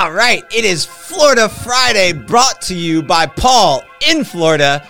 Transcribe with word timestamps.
All 0.00 0.12
right, 0.12 0.42
it 0.50 0.64
is 0.64 0.86
Florida 0.86 1.46
Friday 1.46 2.14
brought 2.14 2.62
to 2.62 2.74
you 2.74 3.02
by 3.02 3.26
Paul 3.26 3.82
in 4.08 4.24
Florida. 4.24 4.88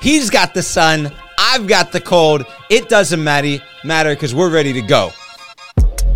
He's 0.00 0.28
got 0.28 0.54
the 0.54 0.62
sun, 0.64 1.12
I've 1.38 1.68
got 1.68 1.92
the 1.92 2.00
cold. 2.00 2.44
It 2.68 2.88
doesn't 2.88 3.22
matter 3.22 3.62
matter 3.84 4.16
cuz 4.16 4.34
we're 4.34 4.50
ready 4.50 4.72
to 4.72 4.82
go. 4.82 5.12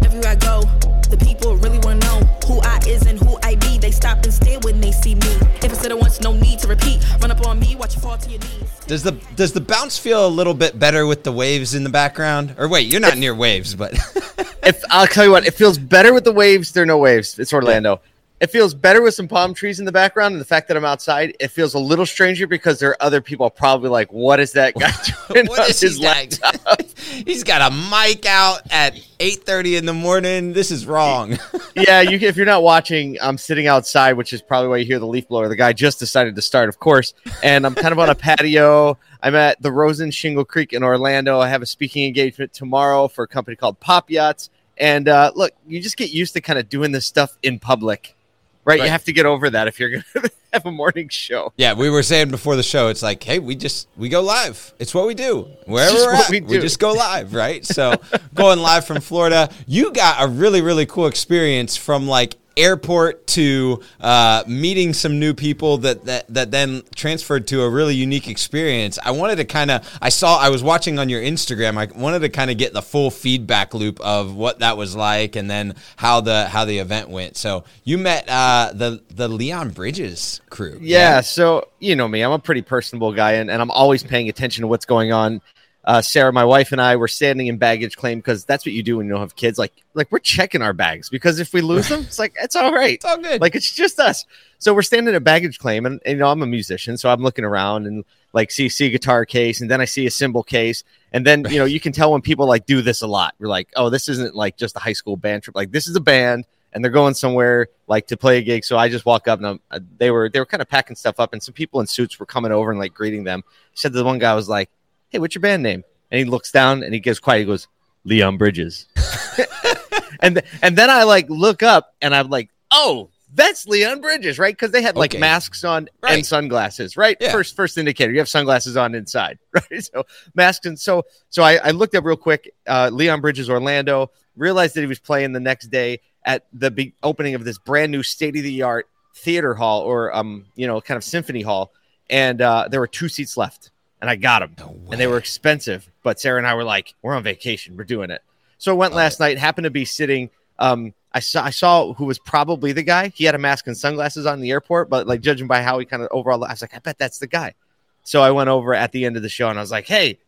Everywhere 0.04 0.30
I 0.30 0.34
go, 0.34 0.62
the 1.10 1.16
people 1.24 1.54
really 1.58 1.78
want 1.78 2.02
to 2.02 2.08
know 2.08 2.18
who 2.48 2.58
I 2.62 2.80
is 2.88 3.06
and 3.06 3.20
who 3.20 3.38
I 3.44 3.54
be. 3.54 3.78
They 3.78 3.92
stop 3.92 4.24
and 4.24 4.34
stare 4.34 4.58
when 4.58 4.80
they 4.80 4.90
see 4.90 5.14
me. 5.14 5.32
If 5.62 5.70
I 5.70 5.74
said 5.74 5.92
it 5.92 6.00
once, 6.00 6.20
no 6.20 6.32
need 6.32 6.58
to 6.58 6.66
repeat. 6.66 7.06
Run 7.20 7.30
up 7.30 7.46
on 7.46 7.60
me, 7.60 7.76
watch 7.76 7.94
you 7.94 8.00
fall 8.00 8.18
to 8.18 8.28
your 8.28 8.40
knees. 8.40 8.68
Does 8.88 9.04
the 9.04 9.12
does 9.36 9.52
the 9.52 9.60
bounce 9.60 9.96
feel 9.96 10.26
a 10.26 10.32
little 10.40 10.54
bit 10.54 10.76
better 10.76 11.06
with 11.06 11.22
the 11.22 11.30
waves 11.30 11.72
in 11.76 11.84
the 11.84 11.94
background? 12.02 12.56
Or 12.58 12.66
wait, 12.66 12.88
you're 12.88 13.00
not 13.00 13.16
near 13.16 13.32
waves, 13.32 13.76
but 13.76 13.92
if 14.64 14.82
I'll 14.90 15.06
tell 15.06 15.24
you 15.24 15.30
what, 15.30 15.46
it 15.46 15.54
feels 15.54 15.78
better 15.78 16.12
with 16.12 16.24
the 16.24 16.32
waves. 16.32 16.72
There 16.72 16.82
are 16.82 16.86
no 16.94 16.98
waves. 16.98 17.38
It's 17.38 17.52
Orlando. 17.52 18.00
It 18.44 18.50
feels 18.50 18.74
better 18.74 19.00
with 19.00 19.14
some 19.14 19.26
palm 19.26 19.54
trees 19.54 19.78
in 19.78 19.86
the 19.86 19.90
background, 19.90 20.32
and 20.32 20.40
the 20.40 20.44
fact 20.44 20.68
that 20.68 20.76
I'm 20.76 20.84
outside, 20.84 21.34
it 21.40 21.48
feels 21.48 21.72
a 21.72 21.78
little 21.78 22.04
stranger 22.04 22.46
because 22.46 22.78
there 22.78 22.90
are 22.90 22.96
other 23.02 23.22
people 23.22 23.48
probably 23.48 23.88
like, 23.88 24.12
"What 24.12 24.38
is 24.38 24.52
that 24.52 24.74
guy 24.74 24.92
doing 25.32 25.46
what 25.46 25.70
is 25.70 25.80
his 25.80 25.98
laptop?" 25.98 26.82
He's 27.26 27.42
got 27.42 27.72
a 27.72 27.74
mic 27.74 28.26
out 28.26 28.60
at 28.70 28.96
8:30 29.18 29.78
in 29.78 29.86
the 29.86 29.94
morning. 29.94 30.52
This 30.52 30.70
is 30.70 30.84
wrong. 30.84 31.38
yeah, 31.74 32.02
you, 32.02 32.18
if 32.18 32.36
you're 32.36 32.44
not 32.44 32.62
watching, 32.62 33.16
I'm 33.22 33.38
sitting 33.38 33.66
outside, 33.66 34.12
which 34.12 34.34
is 34.34 34.42
probably 34.42 34.68
why 34.68 34.76
you 34.76 34.84
hear 34.84 34.98
the 34.98 35.06
leaf 35.06 35.26
blower. 35.26 35.48
The 35.48 35.56
guy 35.56 35.72
just 35.72 35.98
decided 35.98 36.36
to 36.36 36.42
start, 36.42 36.68
of 36.68 36.78
course, 36.78 37.14
and 37.42 37.64
I'm 37.64 37.74
kind 37.74 37.92
of 37.92 37.98
on 37.98 38.10
a 38.10 38.14
patio. 38.14 38.98
I'm 39.22 39.34
at 39.34 39.62
the 39.62 39.72
Rosen 39.72 40.10
Shingle 40.10 40.44
Creek 40.44 40.74
in 40.74 40.82
Orlando. 40.82 41.40
I 41.40 41.48
have 41.48 41.62
a 41.62 41.66
speaking 41.66 42.04
engagement 42.04 42.52
tomorrow 42.52 43.08
for 43.08 43.24
a 43.24 43.26
company 43.26 43.56
called 43.56 43.80
Pop 43.80 44.10
Yachts. 44.10 44.50
And 44.76 45.08
uh, 45.08 45.32
look, 45.34 45.52
you 45.66 45.80
just 45.80 45.96
get 45.96 46.10
used 46.10 46.34
to 46.34 46.42
kind 46.42 46.58
of 46.58 46.68
doing 46.68 46.92
this 46.92 47.06
stuff 47.06 47.38
in 47.42 47.58
public, 47.58 48.14
right? 48.64 48.78
Right. 48.78 48.84
You 48.84 48.90
have 48.90 49.04
to 49.04 49.12
get 49.12 49.26
over 49.26 49.50
that 49.50 49.68
if 49.68 49.78
you're 49.78 49.90
going 49.90 50.04
to 50.14 50.30
have 50.52 50.66
a 50.66 50.70
morning 50.70 51.08
show. 51.08 51.52
Yeah, 51.56 51.74
we 51.74 51.90
were 51.90 52.02
saying 52.02 52.30
before 52.30 52.56
the 52.56 52.62
show, 52.62 52.88
it's 52.88 53.02
like, 53.02 53.22
hey, 53.22 53.38
we 53.38 53.56
just 53.56 53.88
we 53.96 54.08
go 54.08 54.20
live. 54.22 54.74
It's 54.78 54.94
what 54.94 55.06
we 55.06 55.14
do. 55.14 55.48
Wherever 55.66 55.96
we're 55.96 56.14
at, 56.14 56.30
we 56.30 56.40
we, 56.40 56.58
just 56.58 56.78
go 56.78 56.92
live, 56.94 57.34
right? 57.34 57.64
So 57.64 57.94
going 58.34 58.60
live 58.60 58.86
from 58.86 59.00
Florida, 59.00 59.50
you 59.66 59.92
got 59.92 60.22
a 60.22 60.28
really 60.28 60.62
really 60.62 60.86
cool 60.86 61.06
experience 61.06 61.76
from 61.76 62.06
like 62.06 62.36
airport 62.56 63.26
to 63.28 63.80
uh, 64.00 64.44
meeting 64.46 64.92
some 64.92 65.18
new 65.18 65.34
people 65.34 65.78
that, 65.78 66.04
that 66.04 66.32
that 66.32 66.50
then 66.50 66.82
transferred 66.94 67.46
to 67.48 67.62
a 67.62 67.70
really 67.70 67.94
unique 67.94 68.28
experience. 68.28 68.98
I 69.02 69.10
wanted 69.10 69.36
to 69.36 69.44
kind 69.44 69.70
of 69.70 69.98
I 70.00 70.08
saw 70.08 70.38
I 70.38 70.48
was 70.50 70.62
watching 70.62 70.98
on 70.98 71.08
your 71.08 71.22
Instagram. 71.22 71.76
I 71.76 71.98
wanted 71.98 72.20
to 72.20 72.28
kind 72.28 72.50
of 72.50 72.58
get 72.58 72.72
the 72.72 72.82
full 72.82 73.10
feedback 73.10 73.74
loop 73.74 74.00
of 74.00 74.34
what 74.34 74.60
that 74.60 74.76
was 74.76 74.94
like, 74.94 75.36
and 75.36 75.50
then 75.50 75.74
how 75.96 76.20
the 76.20 76.46
how 76.46 76.64
the 76.64 76.78
event 76.78 77.08
went. 77.08 77.36
So 77.36 77.64
you 77.84 77.98
met 77.98 78.28
uh, 78.28 78.72
the 78.74 79.02
the 79.10 79.28
Leon 79.28 79.70
Bridges 79.70 80.40
crew. 80.50 80.78
Yeah, 80.80 81.20
so 81.20 81.68
you 81.78 81.96
know 81.96 82.08
me, 82.08 82.22
I'm 82.22 82.32
a 82.32 82.38
pretty 82.38 82.62
personable 82.62 83.12
guy, 83.12 83.32
and, 83.32 83.50
and 83.50 83.60
I'm 83.60 83.70
always 83.70 84.02
paying 84.02 84.28
attention 84.28 84.62
to 84.62 84.68
what's 84.68 84.86
going 84.86 85.12
on. 85.12 85.40
Uh, 85.84 86.00
Sarah, 86.00 86.32
my 86.32 86.44
wife, 86.44 86.72
and 86.72 86.80
I 86.80 86.96
were 86.96 87.08
standing 87.08 87.46
in 87.46 87.58
baggage 87.58 87.96
claim 87.96 88.18
because 88.18 88.46
that's 88.46 88.64
what 88.64 88.72
you 88.72 88.82
do 88.82 88.96
when 88.96 89.06
you 89.06 89.12
don't 89.12 89.20
have 89.20 89.36
kids. 89.36 89.58
Like, 89.58 89.72
like 89.92 90.10
we're 90.10 90.18
checking 90.18 90.62
our 90.62 90.72
bags 90.72 91.10
because 91.10 91.38
if 91.38 91.52
we 91.52 91.60
lose 91.60 91.88
them, 91.88 92.00
it's 92.00 92.18
like 92.18 92.34
it's 92.40 92.56
all 92.56 92.72
right. 92.72 92.94
It's 92.94 93.04
all 93.04 93.18
good. 93.18 93.40
Like 93.40 93.54
it's 93.54 93.70
just 93.70 94.00
us. 94.00 94.24
So 94.58 94.72
we're 94.72 94.82
standing 94.82 95.14
at 95.14 95.22
baggage 95.22 95.58
claim, 95.58 95.84
and, 95.84 96.00
and, 96.06 96.12
you 96.12 96.18
know 96.20 96.28
I'm 96.28 96.42
a 96.42 96.46
musician, 96.46 96.96
so 96.96 97.10
I'm 97.10 97.20
looking 97.20 97.44
around 97.44 97.86
and 97.86 98.04
like 98.32 98.50
see 98.50 98.70
see 98.70 98.86
a 98.86 98.90
guitar 98.90 99.26
case, 99.26 99.60
and 99.60 99.70
then 99.70 99.82
I 99.82 99.84
see 99.84 100.06
a 100.06 100.10
cymbal 100.10 100.42
case, 100.42 100.84
and 101.12 101.26
then 101.26 101.44
you 101.50 101.58
know 101.58 101.66
you 101.66 101.80
can 101.80 101.92
tell 101.92 102.12
when 102.12 102.22
people 102.22 102.46
like 102.46 102.64
do 102.64 102.80
this 102.80 103.02
a 103.02 103.06
lot. 103.06 103.34
You're 103.38 103.50
like, 103.50 103.68
oh, 103.76 103.90
this 103.90 104.08
isn't 104.08 104.34
like 104.34 104.56
just 104.56 104.76
a 104.76 104.80
high 104.80 104.94
school 104.94 105.16
band 105.16 105.42
trip. 105.42 105.54
Like 105.54 105.70
this 105.70 105.86
is 105.86 105.94
a 105.96 106.00
band, 106.00 106.46
and 106.72 106.82
they're 106.82 106.90
going 106.92 107.12
somewhere 107.12 107.68
like 107.86 108.06
to 108.06 108.16
play 108.16 108.38
a 108.38 108.42
gig. 108.42 108.64
So 108.64 108.78
I 108.78 108.88
just 108.88 109.04
walk 109.04 109.28
up, 109.28 109.38
and 109.38 109.46
I'm, 109.46 109.60
uh, 109.70 109.80
they 109.98 110.10
were 110.10 110.30
they 110.30 110.40
were 110.40 110.46
kind 110.46 110.62
of 110.62 110.68
packing 110.68 110.96
stuff 110.96 111.20
up, 111.20 111.34
and 111.34 111.42
some 111.42 111.52
people 111.52 111.80
in 111.80 111.86
suits 111.86 112.18
were 112.18 112.26
coming 112.26 112.52
over 112.52 112.70
and 112.70 112.80
like 112.80 112.94
greeting 112.94 113.24
them. 113.24 113.44
He 113.72 113.78
said 113.78 113.92
the 113.92 114.02
one 114.02 114.18
guy 114.18 114.34
was 114.34 114.48
like, 114.48 114.70
hey, 115.14 115.20
what's 115.20 115.32
your 115.36 115.40
band 115.42 115.62
name? 115.62 115.84
And 116.10 116.18
he 116.18 116.24
looks 116.24 116.50
down 116.50 116.82
and 116.82 116.92
he 116.92 116.98
gets 116.98 117.20
quiet. 117.20 117.38
He 117.38 117.44
goes, 117.44 117.68
Leon 118.02 118.36
Bridges. 118.36 118.86
and 120.20 120.34
th- 120.36 120.46
and 120.60 120.76
then 120.76 120.90
I 120.90 121.04
like 121.04 121.30
look 121.30 121.62
up 121.62 121.94
and 122.02 122.12
I'm 122.12 122.28
like, 122.28 122.50
oh, 122.72 123.10
that's 123.32 123.66
Leon 123.68 124.00
Bridges, 124.00 124.38
right? 124.40 124.52
Because 124.52 124.72
they 124.72 124.82
had 124.82 124.96
like 124.96 125.12
Okay. 125.12 125.18
masks 125.20 125.62
on 125.62 125.88
Right. 126.02 126.14
and 126.16 126.26
sunglasses, 126.26 126.96
right? 126.96 127.16
Yeah. 127.20 127.30
First 127.30 127.54
first 127.54 127.78
indicator, 127.78 128.12
you 128.12 128.18
have 128.18 128.28
sunglasses 128.28 128.76
on 128.76 128.94
inside, 128.96 129.38
right? 129.52 129.84
So 129.84 130.04
masks 130.34 130.66
and 130.66 130.78
so 130.78 131.04
so 131.30 131.44
I, 131.44 131.58
I 131.62 131.70
looked 131.70 131.94
up 131.94 132.04
real 132.04 132.16
quick, 132.16 132.52
uh, 132.66 132.90
Leon 132.92 133.20
Bridges, 133.20 133.48
Orlando. 133.48 134.10
Realized 134.36 134.74
that 134.74 134.80
he 134.80 134.88
was 134.88 134.98
playing 134.98 135.30
the 135.32 135.38
next 135.38 135.68
day 135.68 136.00
at 136.24 136.44
the 136.52 136.68
big 136.72 136.94
opening 137.04 137.36
of 137.36 137.44
this 137.44 137.56
brand 137.56 137.92
new 137.92 138.02
state 138.02 138.36
of 138.36 138.42
the 138.42 138.62
art 138.62 138.88
theater 139.14 139.54
hall 139.54 139.82
or 139.82 140.12
um 140.12 140.46
you 140.56 140.66
know 140.66 140.80
kind 140.80 140.96
of 140.96 141.04
symphony 141.04 141.40
hall, 141.42 141.72
and 142.10 142.42
uh, 142.42 142.66
there 142.68 142.80
were 142.80 142.88
two 142.88 143.08
seats 143.08 143.36
left, 143.36 143.70
and 144.04 144.10
I 144.10 144.16
got 144.16 144.40
them 144.40 144.54
No 144.58 144.76
and 144.90 145.00
they 145.00 145.06
were 145.06 145.16
expensive. 145.16 145.90
But 146.02 146.20
Sarah 146.20 146.36
and 146.36 146.46
I 146.46 146.54
were 146.54 146.64
like, 146.64 146.94
we're 147.00 147.14
on 147.14 147.22
vacation, 147.22 147.76
we're 147.76 147.84
doing 147.84 148.10
it. 148.10 148.22
So 148.58 148.70
I 148.70 148.76
went 148.76 148.92
Love 148.92 148.98
last 148.98 149.20
night. 149.20 149.38
Happened 149.38 149.64
to 149.64 149.70
be 149.70 149.86
sitting. 149.86 150.28
Um, 150.58 150.92
I 151.12 151.20
saw 151.20 151.42
I 151.42 151.50
saw 151.50 151.94
who 151.94 152.04
was 152.04 152.18
probably 152.18 152.72
the 152.72 152.82
guy. 152.82 153.08
He 153.08 153.24
had 153.24 153.34
a 153.34 153.38
mask 153.38 153.66
and 153.66 153.76
sunglasses 153.76 154.26
on 154.26 154.40
the 154.40 154.50
airport, 154.50 154.90
but 154.90 155.06
like 155.06 155.20
judging 155.22 155.46
by 155.46 155.62
how 155.62 155.78
he 155.78 155.86
kind 155.86 156.02
of 156.02 156.08
overall, 156.10 156.44
I 156.44 156.50
was 156.50 156.60
like, 156.60 156.74
I 156.74 156.80
bet 156.80 156.98
that's 156.98 157.18
the 157.18 157.26
guy. 157.26 157.54
So 158.02 158.20
I 158.20 158.30
went 158.30 158.50
over 158.50 158.74
at 158.74 158.92
the 158.92 159.06
end 159.06 159.16
of 159.16 159.22
the 159.22 159.28
show 159.28 159.48
and 159.48 159.58
I 159.58 159.62
was 159.62 159.70
like, 159.70 159.86
Hey, 159.86 160.18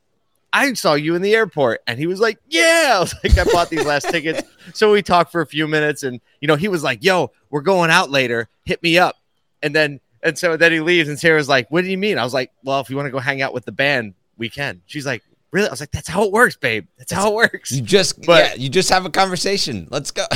I 0.53 0.73
saw 0.73 0.95
you 0.95 1.15
in 1.15 1.23
the 1.23 1.35
airport, 1.35 1.83
and 1.87 1.99
he 1.99 2.07
was 2.07 2.19
like, 2.21 2.39
Yeah. 2.49 2.93
I 2.97 3.01
was 3.01 3.15
like, 3.23 3.37
I 3.37 3.45
bought 3.53 3.69
these 3.69 3.85
last 3.85 4.09
tickets. 4.09 4.43
So 4.73 4.93
we 4.93 5.03
talked 5.03 5.31
for 5.31 5.43
a 5.43 5.47
few 5.47 5.69
minutes, 5.69 6.03
and 6.03 6.21
you 6.41 6.49
know, 6.49 6.57
he 6.57 6.69
was 6.69 6.83
like, 6.83 7.05
Yo, 7.05 7.31
we're 7.51 7.61
going 7.61 7.91
out 7.91 8.11
later. 8.11 8.49
Hit 8.65 8.83
me 8.83 8.99
up. 8.99 9.17
And 9.63 9.75
then 9.75 10.01
and 10.27 10.39
so 10.39 10.57
then 10.57 10.73
he 10.73 10.81
leaves, 10.81 11.09
and 11.09 11.19
Sarah's 11.19 11.49
like, 11.49 11.71
What 11.71 11.83
do 11.83 11.91
you 11.91 11.99
mean? 11.99 12.19
I 12.19 12.25
was 12.25 12.35
like, 12.35 12.51
Well, 12.65 12.81
if 12.81 12.91
you 12.91 12.97
want 12.97 13.07
to 13.07 13.11
go 13.11 13.19
hang 13.19 13.41
out 13.43 13.55
with 13.55 13.65
the 13.65 13.73
band, 13.73 14.15
we 14.37 14.49
can. 14.51 14.83
She's 14.87 15.07
like, 15.07 15.23
Really? 15.53 15.69
I 15.69 15.71
was 15.71 15.81
like, 15.81 15.93
That's 15.93 16.09
how 16.09 16.25
it 16.25 16.33
works, 16.33 16.57
babe. 16.57 16.87
That's 16.99 17.13
how 17.13 17.31
it 17.31 17.35
works. 17.35 17.73
You 17.73 17.83
just 17.83 18.23
But- 18.27 18.45
yeah, 18.45 18.55
you 18.57 18.69
just 18.69 18.91
have 18.91 19.07
a 19.07 19.11
conversation. 19.11 19.89
Let's 19.91 20.11
go. 20.11 20.27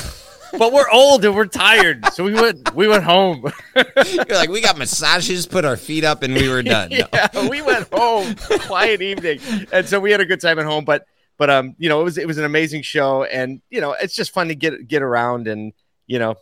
But 0.59 0.73
we're 0.73 0.91
old 0.91 1.25
and 1.25 1.37
we're 1.37 1.47
tired, 1.47 2.05
so 2.13 2.25
we 2.25 2.35
went 2.35 2.75
we 2.75 2.89
went 2.89 3.05
home. 3.05 3.45
You're 3.77 4.27
like, 4.31 4.49
we 4.51 4.61
got 4.61 4.77
massages, 4.77 5.47
put 5.47 5.65
our 5.65 5.77
feet 5.77 6.03
up, 6.03 6.25
and 6.25 6.35
we 6.35 6.49
were 6.49 6.61
done. 6.65 6.91
No. 6.91 7.07
yeah, 7.13 7.49
we 7.49 7.63
went 7.63 7.87
home. 7.93 8.35
Quiet 8.35 9.01
evening, 9.01 9.39
and 9.73 9.87
so 9.87 10.01
we 10.01 10.11
had 10.11 10.21
a 10.21 10.25
good 10.25 10.41
time 10.41 10.59
at 10.59 10.65
home. 10.65 10.85
But 10.85 11.07
but 11.39 11.51
um, 11.51 11.77
you 11.79 11.89
know, 11.89 12.01
it 12.01 12.03
was 12.05 12.19
it 12.19 12.27
was 12.27 12.37
an 12.37 12.43
amazing 12.45 12.83
show, 12.83 13.23
and 13.23 13.63
you 13.71 13.81
know, 13.81 13.93
it's 14.03 14.17
just 14.17 14.33
fun 14.33 14.49
to 14.49 14.57
get 14.57 14.89
get 14.89 15.03
around 15.03 15.47
and 15.47 15.73
you 16.09 16.19
know, 16.19 16.35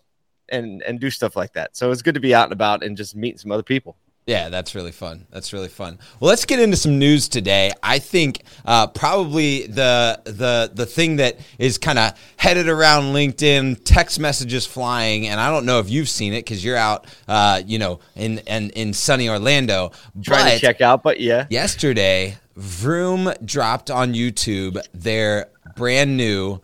and 0.50 0.82
and 0.82 1.00
do 1.00 1.10
stuff 1.10 1.36
like 1.36 1.52
that. 1.54 1.76
So 1.76 1.90
it's 1.90 2.02
good 2.02 2.14
to 2.14 2.20
be 2.20 2.34
out 2.34 2.44
and 2.44 2.52
about 2.52 2.82
and 2.82 2.96
just 2.96 3.16
meeting 3.16 3.38
some 3.38 3.52
other 3.52 3.62
people. 3.62 3.96
Yeah, 4.28 4.50
that's 4.50 4.74
really 4.74 4.92
fun. 4.92 5.26
That's 5.30 5.54
really 5.54 5.70
fun. 5.70 5.98
Well, 6.20 6.28
let's 6.28 6.44
get 6.44 6.60
into 6.60 6.76
some 6.76 6.98
news 6.98 7.30
today. 7.30 7.72
I 7.82 7.98
think 7.98 8.42
uh, 8.66 8.88
probably 8.88 9.66
the 9.66 10.20
the 10.24 10.70
the 10.74 10.84
thing 10.84 11.16
that 11.16 11.38
is 11.58 11.78
kind 11.78 11.98
of 11.98 12.12
headed 12.36 12.68
around 12.68 13.14
LinkedIn, 13.14 13.80
text 13.86 14.20
messages 14.20 14.66
flying, 14.66 15.26
and 15.28 15.40
I 15.40 15.50
don't 15.50 15.64
know 15.64 15.78
if 15.78 15.88
you've 15.88 16.10
seen 16.10 16.34
it 16.34 16.44
because 16.44 16.62
you're 16.62 16.76
out, 16.76 17.06
uh, 17.26 17.62
you 17.64 17.78
know, 17.78 18.00
in, 18.16 18.40
in 18.40 18.68
in 18.70 18.92
sunny 18.92 19.30
Orlando. 19.30 19.92
Trying 20.22 20.52
to 20.52 20.58
check 20.58 20.82
out, 20.82 21.02
but 21.02 21.20
yeah, 21.20 21.46
yesterday, 21.48 22.36
Vroom 22.54 23.32
dropped 23.42 23.90
on 23.90 24.12
YouTube 24.12 24.78
their 24.92 25.46
brand 25.74 26.18
new 26.18 26.60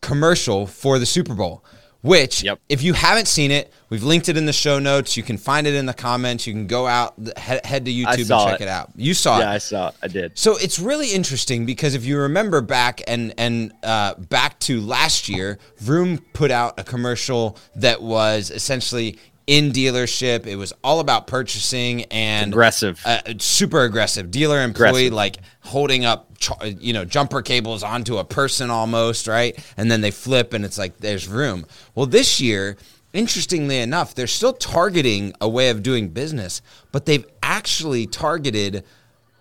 commercial 0.00 0.66
for 0.66 0.98
the 0.98 1.06
Super 1.06 1.34
Bowl. 1.34 1.64
Which, 2.06 2.42
Yep. 2.42 2.60
if 2.68 2.82
you 2.82 2.92
haven't 2.92 3.26
seen 3.26 3.50
it, 3.50 3.72
we've 3.90 4.02
linked 4.02 4.28
it 4.28 4.36
in 4.36 4.46
the 4.46 4.52
show 4.52 4.78
notes. 4.78 5.16
You 5.16 5.22
can 5.22 5.36
find 5.36 5.66
it 5.66 5.74
in 5.74 5.86
the 5.86 5.94
comments. 5.94 6.46
You 6.46 6.52
can 6.52 6.66
go 6.66 6.86
out, 6.86 7.14
head, 7.36 7.66
head 7.66 7.84
to 7.86 7.92
YouTube 7.92 8.30
and 8.30 8.50
check 8.50 8.60
it. 8.60 8.64
it 8.64 8.68
out. 8.68 8.90
You 8.96 9.12
saw 9.12 9.38
yeah, 9.38 9.42
it. 9.42 9.46
Yeah, 9.46 9.52
I 9.52 9.58
saw, 9.58 9.88
it. 9.88 9.94
I 10.02 10.08
did. 10.08 10.38
So 10.38 10.56
it's 10.56 10.78
really 10.78 11.12
interesting 11.12 11.66
because 11.66 11.94
if 11.94 12.04
you 12.04 12.18
remember 12.18 12.60
back 12.60 13.02
and 13.06 13.34
and 13.38 13.72
uh, 13.82 14.14
back 14.14 14.58
to 14.60 14.80
last 14.80 15.28
year, 15.28 15.58
Vroom 15.78 16.18
put 16.32 16.50
out 16.50 16.78
a 16.78 16.84
commercial 16.84 17.58
that 17.74 18.00
was 18.02 18.50
essentially 18.50 19.18
in 19.46 19.70
dealership. 19.70 20.46
It 20.46 20.56
was 20.56 20.72
all 20.82 21.00
about 21.00 21.26
purchasing 21.26 22.04
and 22.04 22.52
Aggressive. 22.52 23.00
uh, 23.04 23.20
super 23.38 23.82
aggressive 23.84 24.30
dealer 24.30 24.60
employee 24.62 25.06
Aggressive. 25.08 25.12
like 25.12 25.36
holding 25.60 26.04
up 26.04 26.30
you 26.78 26.92
know 26.92 27.04
jumper 27.04 27.40
cables 27.42 27.82
onto 27.82 28.18
a 28.18 28.24
person 28.24 28.70
almost 28.70 29.26
right 29.26 29.58
and 29.78 29.90
then 29.90 30.02
they 30.02 30.10
flip 30.10 30.52
and 30.52 30.64
it's 30.66 30.76
like 30.76 30.98
there's 30.98 31.26
room 31.26 31.64
well 31.94 32.04
this 32.04 32.40
year 32.40 32.76
interestingly 33.14 33.78
enough 33.78 34.14
they're 34.14 34.26
still 34.26 34.52
targeting 34.52 35.32
a 35.40 35.48
way 35.48 35.70
of 35.70 35.82
doing 35.82 36.08
business 36.08 36.60
but 36.92 37.06
they've 37.06 37.24
actually 37.42 38.06
targeted 38.06 38.84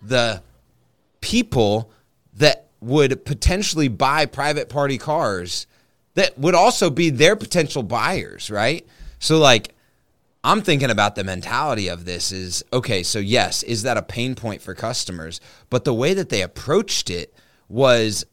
the 0.01 0.41
people 1.19 1.91
that 2.35 2.67
would 2.79 3.25
potentially 3.25 3.89
buy 3.89 4.25
private 4.25 4.69
party 4.69 4.97
cars 4.97 5.67
that 6.13 6.37
would 6.39 6.55
also 6.55 6.89
be 6.89 7.09
their 7.09 7.35
potential 7.35 7.83
buyers 7.83 8.49
right 8.49 8.87
so 9.19 9.37
like 9.37 9.74
I'm 10.45 10.61
thinking 10.61 10.91
about 10.91 11.15
the 11.15 11.23
mentality 11.23 11.87
of 11.87 12.05
this 12.05 12.31
is 12.31 12.63
okay, 12.71 13.01
so 13.01 13.17
yes, 13.17 13.63
is 13.63 13.81
that 13.81 13.97
a 13.97 14.03
pain 14.03 14.35
point 14.35 14.61
for 14.61 14.75
customers? 14.75 15.41
But 15.71 15.85
the 15.85 15.93
way 15.93 16.13
that 16.13 16.29
they 16.29 16.43
approached 16.43 17.09
it 17.09 17.33
was 17.67 18.27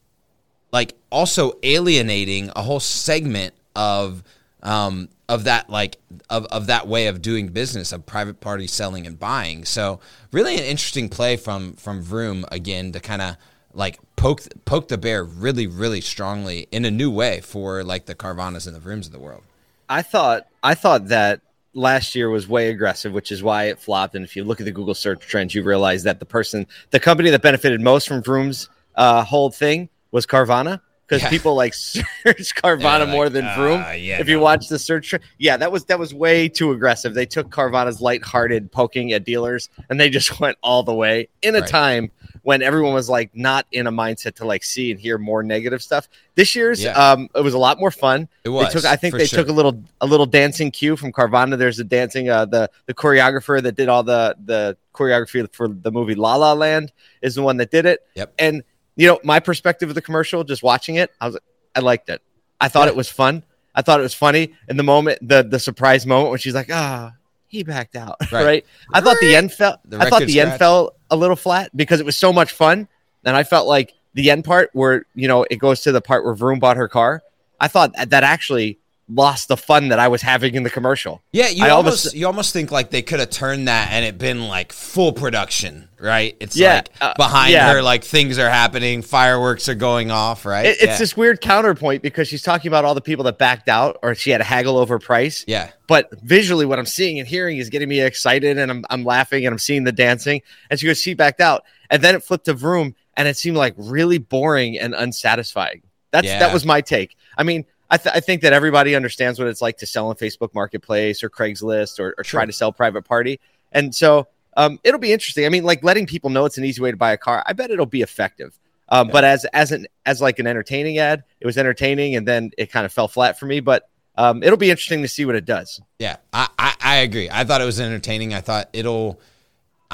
like 0.73 0.95
also 1.11 1.55
alienating 1.63 2.51
a 2.55 2.61
whole 2.61 2.81
segment 2.81 3.55
of 3.75 4.23
um, 4.63 5.09
of 5.27 5.45
that 5.45 5.71
like 5.71 5.97
of, 6.29 6.45
of 6.47 6.67
that 6.67 6.87
way 6.87 7.07
of 7.07 7.23
doing 7.23 7.49
business 7.49 7.93
of 7.93 8.05
private 8.05 8.41
party 8.41 8.67
selling 8.67 9.07
and 9.07 9.19
buying. 9.19 9.65
So 9.65 9.99
really 10.33 10.57
an 10.57 10.65
interesting 10.65 11.09
play 11.09 11.39
from 11.39 11.77
from 11.77 12.03
Vroom 12.03 12.45
again 12.53 12.93
to 12.93 13.01
kind 13.01 13.23
of 13.23 13.37
like 13.73 13.99
poke 14.17 14.43
poke 14.67 14.89
the 14.89 14.99
bear 14.99 15.25
really 15.25 15.67
really 15.67 16.03
strongly 16.03 16.69
in 16.71 16.85
a 16.85 16.91
new 16.91 17.11
way 17.11 17.41
for 17.41 17.83
like 17.83 18.05
the 18.05 18.15
Carvanas 18.15 18.67
and 18.67 18.77
the 18.77 18.81
Vrooms 18.81 19.07
of 19.07 19.13
the 19.13 19.19
world. 19.19 19.45
I 19.89 20.03
thought 20.03 20.47
I 20.63 20.75
thought 20.75 21.09
that 21.09 21.41
last 21.75 22.15
year 22.15 22.31
was 22.31 22.49
way 22.49 22.71
aggressive, 22.71 23.13
which 23.13 23.33
is 23.33 23.43
why 23.43 23.65
it 23.65 23.79
flopped. 23.79 24.15
And 24.15 24.25
if 24.25 24.37
you 24.37 24.45
look 24.45 24.61
at 24.61 24.67
the 24.67 24.73
Google 24.73 24.95
search 24.95 25.21
trends, 25.21 25.55
you 25.55 25.63
realize 25.63 26.03
that 26.03 26.19
the 26.19 26.27
person, 26.27 26.67
the 26.91 27.01
company 27.01 27.31
that 27.31 27.43
benefited 27.43 27.81
most 27.81 28.09
from 28.09 28.23
Vroom's 28.23 28.69
uh, 28.95 29.25
whole 29.25 29.51
thing 29.51 29.89
was 30.11 30.27
Carvana 30.27 30.81
because 31.13 31.23
Yeah. 31.25 31.31
people 31.31 31.55
like 31.55 31.75
search 31.75 32.55
Carvana 32.55 33.01
like, 33.01 33.09
more 33.11 33.29
than 33.29 33.45
uh, 33.45 33.55
Vroom. 33.55 33.81
yeah, 33.97 34.21
if 34.21 34.29
you 34.29 34.41
watch 34.41 34.69
the 34.69 34.79
search, 34.79 35.15
yeah, 35.39 35.57
that 35.59 35.71
was 35.71 35.85
that 35.87 35.99
was 35.99 36.15
way 36.15 36.49
too 36.49 36.73
aggressive. 36.73 37.15
They 37.15 37.27
took 37.27 37.51
Carvana's 37.51 38.01
lighthearted 38.01 38.73
poking 38.73 39.13
at 39.13 39.25
dealers 39.25 39.69
and 39.91 40.01
they 40.01 40.09
just 40.11 40.41
went 40.41 40.57
all 40.63 40.83
the 40.83 40.95
way 40.95 41.29
in 41.43 41.55
a 41.55 41.61
Right. 41.61 41.69
time 41.69 42.11
when 42.45 42.63
everyone 42.63 42.93
was 42.95 43.09
like 43.09 43.31
not 43.35 43.67
in 43.73 43.87
a 43.87 43.93
mindset 43.93 44.35
to 44.37 44.45
like 44.47 44.65
see 44.65 44.91
and 44.91 44.99
hear 44.99 45.17
more 45.19 45.43
negative 45.43 45.81
stuff. 45.83 46.09
This 46.35 46.57
year's, 46.57 46.83
Yeah. 46.83 46.93
um, 46.93 47.29
it 47.37 47.43
was 47.43 47.55
a 47.55 47.59
lot 47.59 47.79
more 47.79 47.91
fun. 47.91 48.27
It 48.43 48.49
was. 48.49 48.69
They 48.73 48.81
took, 48.81 48.85
I 48.91 48.97
think 48.97 49.15
they 49.17 49.27
sure. 49.27 49.41
took 49.41 49.49
a 49.49 49.53
little 49.53 49.81
a 50.01 50.07
little 50.07 50.27
dancing 50.27 50.71
cue 50.71 50.97
from 50.97 51.13
Carvana. 51.13 51.59
There's 51.59 51.79
a 51.79 51.85
dancing 51.85 52.31
uh, 52.31 52.47
the 52.47 52.71
the 52.87 52.95
choreographer 52.95 53.63
that 53.63 53.77
did 53.77 53.89
all 53.89 54.03
the 54.03 54.35
the 54.45 54.77
choreography 54.95 55.47
for 55.55 55.69
the 55.69 55.91
movie 55.93 56.15
La 56.15 56.37
La 56.37 56.53
Land 56.55 56.93
is 57.23 57.35
the 57.35 57.43
one 57.43 57.59
that 57.59 57.71
did 57.71 57.87
it. 57.87 58.01
Yep. 58.15 58.35
And 58.39 58.63
you 58.97 59.07
know 59.09 59.21
my 59.25 59.41
perspective 59.41 59.89
of 59.89 59.95
the 59.95 60.03
commercial, 60.03 60.45
just 60.45 60.63
watching 60.63 60.97
it, 60.97 61.11
I 61.21 61.27
was 61.29 61.39
I 61.75 61.81
liked 61.81 62.09
it. 62.11 62.21
I 62.61 62.69
thought 62.69 62.85
Yeah. 62.87 62.91
it 62.93 62.97
was 62.97 63.09
fun. 63.09 63.45
I 63.75 63.83
thought 63.83 64.01
it 64.01 64.03
was 64.03 64.15
funny. 64.15 64.55
In 64.69 64.77
the 64.77 64.83
moment, 64.83 65.19
the 65.27 65.43
the 65.43 65.59
surprise 65.59 66.07
moment 66.07 66.31
when 66.31 66.39
she's 66.39 66.55
like, 66.55 66.69
ah. 66.73 67.13
he 67.49 67.63
backed 67.65 67.97
out, 67.97 68.17
Right. 68.33 68.45
right? 68.45 68.67
I 68.93 69.01
thought 69.01 69.17
the 69.21 69.35
end 69.35 69.53
felt. 69.53 69.81
The 69.85 69.99
I 69.99 70.09
thought 70.11 70.23
the 70.27 70.41
end 70.41 70.49
scratch. 70.51 70.59
fell 70.59 70.93
a 71.11 71.17
little 71.17 71.37
flat 71.37 71.75
because 71.77 71.99
it 72.01 72.07
was 72.07 72.17
so 72.19 72.33
much 72.33 72.53
fun, 72.53 72.87
and 73.25 73.37
I 73.37 73.45
felt 73.45 73.67
like 73.67 73.95
the 74.15 74.31
end 74.31 74.45
part 74.45 74.71
where 74.75 75.07
you 75.15 75.27
know 75.29 75.47
it 75.51 75.57
goes 75.57 75.81
to 75.83 75.93
the 75.93 76.01
part 76.03 76.25
where 76.25 76.35
Vroom 76.35 76.59
bought 76.59 76.77
her 76.77 76.89
car. 76.89 77.23
I 77.59 77.69
thought 77.69 77.95
that, 77.97 78.11
that 78.11 78.25
actually 78.25 78.79
lost 79.15 79.49
the 79.49 79.57
fun 79.57 79.89
that 79.89 79.99
I 79.99 80.09
was 80.09 80.23
having 80.23 80.55
in 80.55 80.63
the 80.63 80.71
commercial. 80.71 81.23
Yeah, 81.33 81.49
you 81.49 81.65
I 81.65 81.71
almost, 81.71 82.07
almost- 82.07 82.17
you 82.17 82.27
almost 82.27 82.53
think 82.53 82.71
like 82.71 82.91
they 82.91 83.03
could 83.03 83.21
have 83.21 83.31
turned 83.31 83.69
that 83.69 83.91
and 83.93 84.05
it 84.05 84.19
been 84.19 84.49
like 84.49 84.73
full 84.73 85.13
production, 85.13 85.89
right? 86.01 86.37
It's 86.41 86.57
Yeah, 86.57 86.77
like 86.77 86.89
uh, 87.01 87.15
behind 87.17 87.53
yeah. 87.53 87.73
her, 87.73 87.83
like 87.83 88.05
things 88.05 88.39
are 88.39 88.49
happening, 88.49 89.03
fireworks 89.03 89.69
are 89.69 89.75
going 89.75 90.11
off, 90.11 90.45
right? 90.47 90.67
It, 90.67 90.77
it's 90.77 90.83
yeah. 90.85 90.99
this 90.99 91.17
weird 91.17 91.41
counterpoint 91.41 92.03
because 92.03 92.29
she's 92.29 92.43
talking 92.43 92.69
about 92.69 92.85
all 92.85 92.95
the 92.95 93.01
people 93.01 93.25
that 93.25 93.39
backed 93.39 93.69
out 93.69 93.99
or 94.03 94.15
she 94.15 94.31
had 94.31 94.41
a 94.41 94.45
haggle 94.45 94.79
over 94.79 94.99
price. 94.99 95.45
yeah, 95.47 95.71
But 95.89 96.09
visually, 96.23 96.65
what 96.67 96.79
I'm 96.79 96.87
seeing 96.87 97.19
and 97.19 97.29
hearing 97.29 97.59
is 97.59 97.69
getting 97.69 97.89
me 97.89 98.01
excited, 98.01 98.59
and 98.59 98.71
I'm, 98.71 98.85
I'm 98.91 99.05
laughing 99.05 99.45
and 99.47 99.53
I'm 99.53 99.59
seeing 99.59 99.85
the 99.85 99.93
dancing. 99.93 100.43
And 100.71 100.79
she 100.81 100.87
goes, 100.87 100.99
she 101.01 101.15
backed 101.15 101.41
out, 101.41 101.65
and 101.91 102.03
then 102.03 102.15
it 102.15 102.23
flipped 102.25 102.47
to 102.47 102.55
Vroom, 102.55 102.95
and 103.17 103.29
it 103.29 103.37
seemed 103.37 103.57
like 103.57 103.75
really 103.77 104.19
boring 104.19 104.79
and 104.79 104.95
unsatisfying. 104.95 105.83
That's 106.13 106.29
that 106.29 106.53
was 106.53 106.65
my 106.67 106.81
take. 106.83 107.17
I 107.39 107.43
mean, 107.43 107.65
I, 107.93 107.97
th- 107.99 108.15
I 108.17 108.21
think 108.21 108.43
that 108.43 108.53
everybody 108.53 108.95
understands 108.97 109.39
what 109.39 109.47
it's 109.49 109.63
like 109.63 109.77
to 109.79 109.87
sell 109.87 110.09
on 110.09 110.17
Facebook 110.17 110.53
Marketplace 110.55 111.23
or 111.23 111.31
Craigslist 111.31 112.01
or, 112.01 112.15
or 112.19 112.25
try 112.25 112.41
Sure. 112.43 112.47
to 112.47 112.53
sell 112.53 112.73
private 112.73 113.03
party, 113.05 113.39
and 113.71 113.95
so 113.95 114.27
um, 114.57 114.81
it'll 114.83 114.99
be 114.99 115.13
interesting. 115.13 115.47
I 115.47 115.49
mean, 115.51 115.63
like 115.65 115.85
letting 115.85 116.07
people 116.07 116.31
know 116.31 116.45
it's 116.45 116.59
an 116.59 116.65
easy 116.65 116.81
way 116.83 116.91
to 116.91 116.97
buy 116.97 117.13
a 117.13 117.17
car. 117.17 117.43
I 117.47 117.53
bet 117.53 117.71
it'll 117.71 117.87
be 117.87 118.03
effective. 118.03 118.59
Um, 118.89 119.09
But 119.09 119.25
as 119.25 119.45
as 119.47 119.73
an 119.73 119.87
as 120.05 120.21
like 120.21 120.39
an 120.39 120.47
entertaining 120.47 120.99
ad, 120.99 121.23
it 121.41 121.47
was 121.47 121.57
entertaining, 121.57 122.17
and 122.17 122.27
then 122.27 122.51
it 122.59 122.71
kind 122.73 122.85
of 122.85 122.93
fell 122.93 123.09
flat 123.09 123.39
for 123.39 123.47
me. 123.47 123.61
But 123.61 123.89
um, 124.17 124.43
it'll 124.43 124.59
be 124.59 124.71
interesting 124.71 125.01
to 125.03 125.09
see 125.09 125.25
what 125.25 125.35
it 125.37 125.45
does. 125.47 125.81
yeah. 125.99 126.17
I, 126.33 126.49
I 126.59 126.75
I 126.81 126.97
agree. 126.97 127.29
I 127.31 127.45
thought 127.45 127.61
it 127.63 127.65
was 127.65 127.81
entertaining. 127.81 128.35
I 128.35 128.41
thought 128.41 128.69
it'll. 128.73 129.21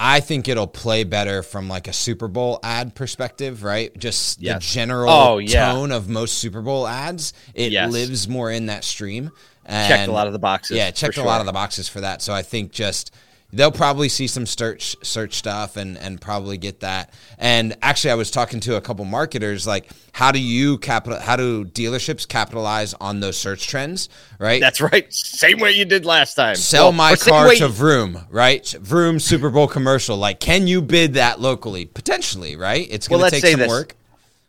I 0.01 0.21
think 0.21 0.47
it'll 0.49 0.67
play 0.69 1.05
better 1.05 1.43
from 1.43 1.69
like 1.69 1.89
a 1.89 1.93
Super 1.93 2.29
Bowl 2.29 2.61
ad 2.63 2.95
perspective, 2.95 3.65
right? 3.65 3.97
Just 3.99 4.41
Yes. 4.41 4.55
the 4.65 4.75
general 4.75 5.11
Oh, 5.11 5.39
yeah. 5.39 5.73
tone 5.73 5.91
of 5.93 6.09
most 6.09 6.39
Super 6.39 6.63
Bowl 6.63 6.87
ads. 6.87 7.33
It 7.55 7.73
Yes. 7.73 7.91
lives 7.93 8.29
more 8.29 8.51
in 8.51 8.67
that 8.67 8.85
stream. 8.85 9.33
checked 9.69 9.91
And- 9.93 10.11
a 10.11 10.15
lot 10.15 10.27
of 10.27 10.33
the 10.33 10.39
boxes. 10.39 10.79
Yeah, 10.79 10.91
checked 10.93 11.19
a 11.19 11.23
lot 11.23 11.41
of 11.41 11.47
the 11.47 11.53
boxes 11.53 11.89
for 11.89 12.01
that. 12.01 12.23
So 12.23 12.33
I 12.33 12.41
think 12.41 12.73
just 12.73 13.11
they'll 13.53 13.73
probably 13.73 14.09
see 14.09 14.27
some 14.27 14.45
search 14.45 14.97
search 15.03 15.35
stuff 15.35 15.77
and 15.77 15.97
and 15.99 16.21
probably 16.21 16.59
get 16.59 16.81
that. 16.81 17.13
And 17.39 17.77
actually, 17.83 18.11
I 18.11 18.15
was 18.15 18.31
talking 18.31 18.61
to 18.61 18.77
a 18.77 18.81
couple 18.81 19.05
marketers 19.05 19.67
like, 19.67 19.89
how 20.13 20.33
do 20.33 20.39
you 20.39 20.79
capital? 20.79 21.19
How 21.19 21.37
do 21.37 21.65
dealerships 21.65 22.27
capitalize 22.27 22.95
on 22.95 23.21
those 23.21 23.39
search 23.39 23.67
trends? 23.67 24.09
Right. 24.39 24.61
That's 24.61 24.81
right. 24.81 25.13
Same 25.13 25.59
way 25.59 25.73
you 25.73 25.85
did 25.85 26.05
last 26.05 26.35
time. 26.35 26.57
Sell 26.57 26.87
Well, 26.87 26.93
my 26.93 27.17
car 27.17 27.55
to 27.55 27.69
Vroom, 27.69 28.27
right? 28.31 28.67
Vroom 28.81 29.21
Super 29.21 29.51
Bowl 29.51 29.69
commercial. 29.69 30.17
Like, 30.17 30.41
can 30.41 30.67
you 30.67 30.83
bid 30.83 31.15
that 31.15 31.41
locally? 31.41 31.87
Potentially, 31.87 32.57
right? 32.57 32.87
It's 32.91 33.09
going 33.09 33.21
to 33.21 33.25
let's 33.25 33.41
take 33.41 33.53
some 33.53 33.61
this. 33.61 33.69
work, 33.69 33.97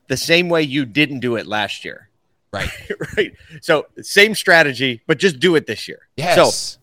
the 0.07 0.17
same 0.17 0.49
way 0.49 0.63
you 0.63 0.85
didn't 0.85 1.19
do 1.19 1.35
it 1.35 1.47
last 1.47 1.85
year. 1.85 2.09
right? 2.51 2.69
right. 3.17 3.33
So 3.61 3.85
same 4.01 4.35
strategy, 4.35 5.01
but 5.07 5.19
just 5.19 5.39
do 5.39 5.55
it 5.55 5.67
this 5.67 5.87
year. 5.87 6.07
Yes. 6.17 6.35
So 6.35 6.78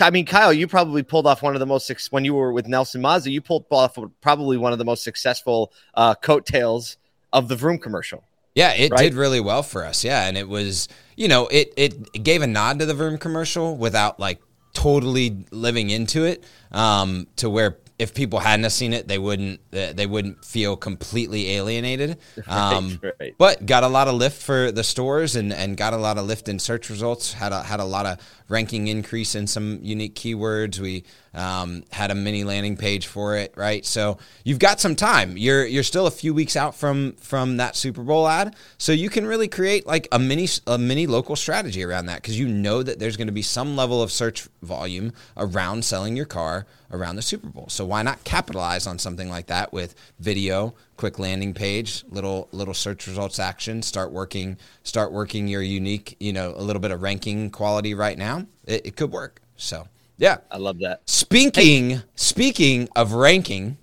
I 0.00 0.10
mean, 0.10 0.26
Kyle, 0.26 0.52
you 0.52 0.68
probably 0.68 1.02
pulled 1.02 1.26
off 1.26 1.42
one 1.42 1.54
of 1.54 1.60
the 1.60 1.66
most 1.66 1.90
when 2.10 2.24
you 2.24 2.34
were 2.34 2.52
with 2.52 2.68
Nelson 2.68 3.00
Mazda. 3.00 3.30
You 3.30 3.40
pulled 3.40 3.66
off 3.70 3.98
probably 4.20 4.56
one 4.56 4.72
of 4.72 4.78
the 4.78 4.84
most 4.84 5.02
successful 5.02 5.72
uh, 5.94 6.14
coattails 6.14 6.96
of 7.32 7.48
the 7.48 7.56
Vroom 7.56 7.78
commercial. 7.78 8.24
Yeah, 8.54 8.72
it 8.72 8.90
right? 8.90 9.10
did 9.10 9.14
really 9.14 9.40
well 9.40 9.62
for 9.62 9.84
us. 9.84 10.04
Yeah, 10.04 10.26
and 10.26 10.36
it 10.36 10.48
was, 10.48 10.88
you 11.16 11.28
know, 11.28 11.46
it 11.48 11.72
it 11.76 12.24
gave 12.24 12.42
a 12.42 12.46
nod 12.46 12.80
to 12.80 12.86
the 12.86 12.94
Vroom 12.94 13.18
commercial 13.18 13.76
without 13.76 14.18
like 14.18 14.40
totally 14.72 15.44
living 15.50 15.90
into 15.90 16.24
it, 16.24 16.44
um, 16.72 17.26
to 17.36 17.48
where 17.48 17.78
if 17.98 18.14
people 18.14 18.38
hadn't 18.38 18.70
seen 18.70 18.92
it, 18.92 19.08
they 19.08 19.18
wouldn't 19.18 19.60
they 19.70 20.06
wouldn't 20.06 20.44
feel 20.44 20.76
completely 20.76 21.52
alienated. 21.52 22.18
Um, 22.48 22.98
right. 23.20 23.34
But 23.36 23.66
got 23.66 23.84
a 23.84 23.88
lot 23.88 24.08
of 24.08 24.14
lift 24.14 24.42
for 24.42 24.72
the 24.72 24.82
stores 24.82 25.36
and, 25.36 25.52
and 25.52 25.76
got 25.76 25.92
a 25.92 25.98
lot 25.98 26.16
of 26.16 26.24
lift 26.24 26.48
in 26.48 26.58
search 26.58 26.88
results. 26.88 27.32
Had 27.32 27.52
a 27.52 27.62
had 27.62 27.78
a 27.78 27.84
lot 27.84 28.06
of 28.06 28.18
ranking 28.48 28.88
increase 28.88 29.34
in 29.34 29.46
some 29.46 29.78
unique 29.82 30.14
keywords. 30.14 30.78
We 30.78 31.04
um, 31.34 31.84
had 31.90 32.10
a 32.10 32.14
mini 32.14 32.44
landing 32.44 32.76
page 32.76 33.06
for 33.06 33.36
it, 33.36 33.52
right? 33.56 33.84
So 33.84 34.18
you've 34.44 34.58
got 34.58 34.80
some 34.80 34.96
time. 34.96 35.36
You're 35.36 35.66
you're 35.66 35.82
still 35.82 36.06
a 36.06 36.10
few 36.10 36.34
weeks 36.34 36.56
out 36.56 36.74
from 36.74 37.12
from 37.14 37.58
that 37.58 37.76
Super 37.76 38.02
Bowl 38.02 38.26
ad, 38.26 38.56
so 38.78 38.92
you 38.92 39.10
can 39.10 39.26
really 39.26 39.48
create 39.48 39.86
like 39.86 40.08
a 40.12 40.18
mini 40.18 40.48
a 40.66 40.78
mini 40.78 41.06
local 41.06 41.36
strategy 41.36 41.84
around 41.84 42.06
that 42.06 42.22
because 42.22 42.38
you 42.38 42.48
know 42.48 42.82
that 42.82 42.98
there's 42.98 43.16
going 43.16 43.28
to 43.28 43.32
be 43.32 43.42
some 43.42 43.76
level 43.76 44.02
of 44.02 44.10
search 44.10 44.48
volume 44.62 45.12
around 45.36 45.84
selling 45.84 46.16
your 46.16 46.26
car 46.26 46.66
around 46.90 47.16
the 47.16 47.22
Super 47.22 47.48
Bowl. 47.48 47.66
So 47.68 47.84
why 47.84 48.02
not 48.02 48.24
capitalize 48.24 48.86
on 48.86 48.98
something 48.98 49.28
like 49.28 49.46
that 49.46 49.72
with 49.72 49.94
video, 50.18 50.74
quick 50.98 51.18
landing 51.18 51.54
page, 51.54 52.04
little 52.10 52.48
little 52.52 52.74
search 52.74 53.06
results 53.06 53.38
action, 53.38 53.80
start 53.80 54.12
working 54.12 54.58
start 54.82 55.12
working 55.12 55.48
your 55.48 55.62
unique, 55.62 56.16
you 56.20 56.34
know, 56.34 56.52
a 56.54 56.60
little 56.60 56.80
bit 56.80 56.90
of 56.90 57.00
ranking 57.00 57.48
quality 57.50 57.94
right 57.94 58.18
now. 58.18 58.44
It, 58.66 58.84
it 58.84 58.96
could 58.96 59.10
work. 59.10 59.40
So, 59.56 59.88
yeah. 60.18 60.38
I 60.50 60.58
love 60.58 60.80
that. 60.80 61.08
Speaking 61.08 62.02
speaking 62.16 62.88
of 62.94 63.12
ranking, 63.12 63.78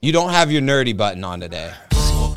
you 0.00 0.12
don't 0.12 0.30
have 0.30 0.50
your 0.50 0.62
nerdy 0.62 0.96
button 0.96 1.24
on 1.24 1.40
today. 1.40 1.72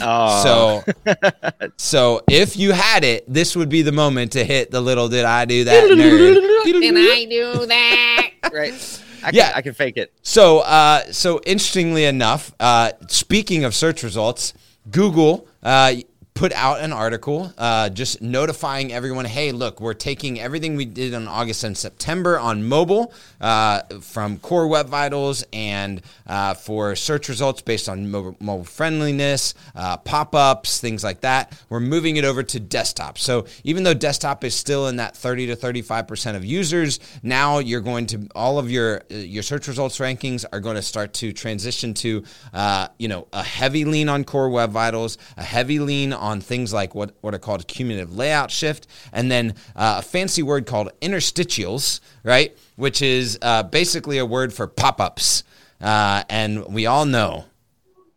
Oh, 0.01 0.43
So, 0.43 1.13
so 1.77 2.23
if 2.27 2.57
you 2.57 2.71
had 2.71 3.03
it, 3.03 3.31
this 3.31 3.55
would 3.55 3.69
be 3.69 3.83
the 3.83 3.91
moment 3.91 4.31
to 4.31 4.43
hit 4.43 4.71
the 4.71 4.81
little 4.81 5.09
did 5.09 5.25
I 5.25 5.45
do 5.45 5.65
that 5.65 5.83
nerd. 5.91 6.63
Can 6.63 6.97
I 6.97 7.25
do 7.29 7.65
that? 7.67 8.31
right. 8.51 9.03
I 9.23 9.31
Yeah. 9.33 9.47
can, 9.49 9.53
I 9.57 9.61
can 9.61 9.73
fake 9.73 9.97
it. 9.97 10.13
So, 10.21 10.59
uh, 10.59 11.11
so 11.11 11.41
interestingly 11.45 12.05
enough, 12.05 12.53
uh, 12.59 12.91
speaking 13.07 13.63
of 13.65 13.73
search 13.75 14.03
results, 14.03 14.53
Google 14.91 15.47
uh, 15.63 15.93
put 16.39 16.53
out 16.53 16.79
an 16.79 16.93
article 16.93 17.53
uh, 17.57 17.89
just 17.89 18.21
notifying 18.21 18.93
everyone, 18.93 19.25
hey, 19.25 19.51
look, 19.51 19.81
we're 19.81 19.93
taking 19.93 20.39
everything 20.39 20.77
we 20.77 20.85
did 20.85 21.13
in 21.13 21.27
August 21.27 21.65
and 21.65 21.77
September 21.77 22.39
on 22.39 22.65
mobile 22.65 23.11
uh, 23.41 23.81
from 23.99 24.37
Core 24.39 24.69
Web 24.69 24.87
Vitals 24.87 25.43
and 25.51 26.01
uh, 26.27 26.53
for 26.53 26.95
search 26.95 27.27
results 27.27 27.61
based 27.61 27.89
on 27.89 28.09
mobile, 28.09 28.37
mobile 28.39 28.63
friendliness, 28.63 29.53
uh, 29.75 29.97
pop 29.97 30.33
ups, 30.33 30.79
things 30.79 31.03
like 31.03 31.19
that. 31.19 31.61
We're 31.67 31.81
moving 31.81 32.15
it 32.15 32.23
over 32.23 32.41
to 32.41 32.59
desktop. 32.61 33.17
So 33.17 33.45
even 33.65 33.83
though 33.83 33.93
desktop 33.93 34.45
is 34.45 34.55
still 34.55 34.87
in 34.87 34.95
that 34.95 35.17
30 35.17 35.47
to 35.47 35.57
35% 35.57 36.37
of 36.37 36.45
users, 36.45 37.01
now 37.21 37.59
you're 37.59 37.81
going 37.81 38.05
to, 38.05 38.29
all 38.33 38.59
of 38.59 38.71
your, 38.71 39.01
uh, 39.11 39.15
your 39.15 39.43
search 39.43 39.67
results 39.67 39.97
rankings 39.97 40.45
are 40.53 40.61
going 40.61 40.77
to 40.77 40.81
start 40.81 41.13
to 41.15 41.33
transition 41.33 41.93
to, 41.95 42.23
uh, 42.53 42.87
you 42.97 43.09
know, 43.09 43.27
a 43.33 43.43
heavy 43.43 43.83
lean 43.83 44.07
on 44.07 44.23
Core 44.23 44.49
Web 44.49 44.71
Vitals, 44.71 45.17
a 45.35 45.43
heavy 45.43 45.79
lean 45.79 46.13
on 46.13 46.28
things 46.41 46.71
like 46.71 46.95
what, 46.95 47.13
what 47.21 47.33
are 47.33 47.39
called 47.39 47.67
cumulative 47.67 48.15
layout 48.15 48.51
shift, 48.51 48.87
and 49.11 49.31
then 49.31 49.55
uh, 49.75 49.95
a 49.99 50.01
fancy 50.01 50.43
word 50.43 50.65
called 50.65 50.91
interstitials, 51.01 51.99
right? 52.23 52.57
Which 52.75 53.01
is 53.01 53.37
uh, 53.41 53.63
basically 53.63 54.17
a 54.17 54.25
word 54.25 54.53
for 54.53 54.67
pop 54.67 55.01
ups. 55.01 55.43
Uh, 55.81 56.23
and 56.29 56.65
we 56.67 56.85
all 56.85 57.05
know, 57.05 57.45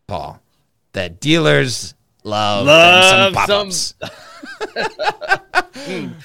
Paul, 0.07 0.41
that 0.93 1.19
dealers 1.19 1.93
Love, 2.23 2.65
Love 2.65 3.09
some 3.09 3.33
pop-ups. 3.33 3.95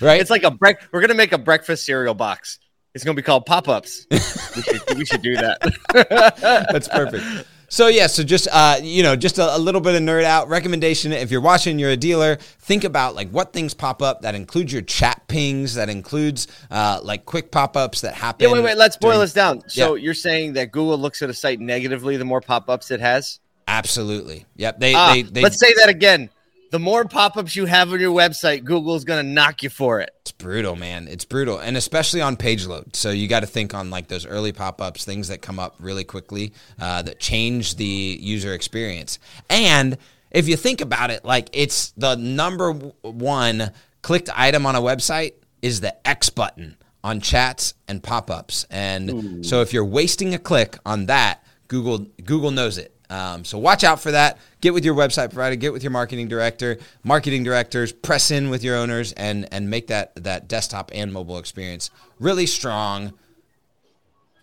right? 0.00 0.20
It's 0.20 0.30
like 0.30 0.44
a 0.44 0.50
break. 0.50 0.76
We're 0.92 1.00
gonna 1.00 1.14
make 1.14 1.32
a 1.32 1.38
breakfast 1.38 1.84
cereal 1.84 2.14
box. 2.14 2.58
It's 2.94 3.04
gonna 3.04 3.16
be 3.16 3.22
called 3.22 3.46
pop 3.46 3.68
ups. 3.68 4.06
we, 4.10 4.18
should, 4.18 4.96
we 4.96 5.04
should 5.04 5.22
do 5.22 5.36
that. 5.36 5.58
That's 6.70 6.88
perfect. 6.88 7.46
So 7.70 7.88
yeah, 7.88 8.06
so 8.06 8.22
just 8.22 8.48
uh, 8.50 8.76
you 8.82 9.02
know, 9.02 9.14
just 9.14 9.38
a, 9.38 9.54
a, 9.54 9.58
little 9.58 9.82
bit 9.82 9.94
of 9.94 10.00
nerd 10.00 10.24
out 10.24 10.48
recommendation. 10.48 11.12
If 11.12 11.30
you're 11.30 11.42
watching, 11.42 11.78
you're 11.78 11.90
a 11.90 11.96
dealer. 11.96 12.36
Think 12.36 12.82
about 12.84 13.14
like 13.14 13.28
what 13.30 13.52
things 13.52 13.74
pop 13.74 14.00
up. 14.00 14.22
That 14.22 14.34
includes 14.34 14.72
your 14.72 14.80
chat 14.82 15.22
pings. 15.28 15.74
That 15.74 15.90
includes 15.90 16.48
uh, 16.70 17.00
like 17.02 17.26
quick 17.26 17.50
pop 17.50 17.76
ups 17.76 18.00
that 18.00 18.14
happen. 18.14 18.48
Yeah, 18.48 18.54
wait, 18.54 18.64
wait. 18.64 18.78
Let's 18.78 18.96
boil 18.96 19.12
during- 19.12 19.20
this 19.20 19.34
down. 19.34 19.62
So 19.68 19.94
Yeah. 19.94 20.02
you're 20.02 20.14
saying 20.14 20.54
that 20.54 20.72
Google 20.72 20.96
looks 20.98 21.20
at 21.20 21.28
a 21.28 21.34
site 21.34 21.60
negatively 21.60 22.16
the 22.16 22.24
more 22.24 22.40
pop 22.40 22.70
ups 22.70 22.90
it 22.90 23.00
has? 23.00 23.38
Absolutely. 23.66 24.46
Yep. 24.56 24.80
They 24.80 24.94
Ah, 24.94 25.12
they, 25.12 25.22
they 25.22 25.42
let's 25.42 25.60
say 25.60 25.74
that 25.74 25.90
again. 25.90 26.30
The 26.70 26.78
more 26.78 27.04
pop 27.06 27.36
ups 27.36 27.56
you 27.56 27.64
have 27.66 27.92
on 27.92 28.00
your 28.00 28.14
website, 28.14 28.64
Google's 28.64 29.04
gonna 29.04 29.22
knock 29.22 29.62
you 29.62 29.70
for 29.70 30.00
it. 30.00 30.10
It's 30.20 30.32
brutal, 30.32 30.76
man. 30.76 31.08
It's 31.08 31.24
brutal, 31.24 31.58
and 31.58 31.76
especially 31.76 32.20
on 32.20 32.36
page 32.36 32.66
load. 32.66 32.94
So 32.94 33.10
you 33.10 33.26
got 33.28 33.40
to 33.40 33.46
think 33.46 33.74
on 33.74 33.88
like 33.90 34.08
those 34.08 34.26
early 34.26 34.52
pop 34.52 34.80
ups, 34.82 35.04
things 35.04 35.28
that 35.28 35.40
come 35.40 35.58
up 35.58 35.76
really 35.78 36.04
quickly 36.04 36.52
uh, 36.78 37.02
that 37.02 37.18
change 37.20 37.76
the 37.76 38.18
user 38.20 38.52
experience. 38.52 39.18
And 39.48 39.96
if 40.30 40.46
you 40.46 40.56
think 40.56 40.82
about 40.82 41.10
it, 41.10 41.24
like 41.24 41.48
it's 41.54 41.92
the 41.92 42.16
number 42.16 42.72
one 42.72 43.72
clicked 44.02 44.28
item 44.34 44.66
on 44.66 44.76
a 44.76 44.80
website 44.80 45.32
is 45.62 45.80
the 45.80 46.06
X 46.06 46.28
button 46.28 46.76
on 47.02 47.20
chats 47.20 47.74
and 47.86 48.02
pop 48.02 48.30
ups. 48.30 48.66
And 48.70 49.46
so 49.46 49.62
if 49.62 49.72
you're 49.72 49.84
wasting 49.84 50.34
a 50.34 50.38
click 50.38 50.76
on 50.84 51.06
that, 51.06 51.42
Google 51.68 52.06
Google 52.24 52.50
knows 52.50 52.76
it. 52.78 52.94
Um, 53.10 53.44
so 53.44 53.58
watch 53.58 53.84
out 53.84 54.00
for 54.00 54.10
that. 54.10 54.38
Get 54.60 54.74
with 54.74 54.84
your 54.84 54.94
website 54.94 55.32
provider. 55.32 55.56
Get 55.56 55.72
with 55.72 55.82
your 55.82 55.92
marketing 55.92 56.28
director. 56.28 56.78
Marketing 57.04 57.42
directors 57.42 57.92
press 57.92 58.30
in 58.30 58.50
with 58.50 58.62
your 58.62 58.76
owners 58.76 59.12
and 59.12 59.48
and 59.52 59.70
make 59.70 59.86
that 59.86 60.14
that 60.24 60.48
desktop 60.48 60.90
and 60.92 61.12
mobile 61.12 61.38
experience 61.38 61.90
really 62.18 62.46
strong, 62.46 63.14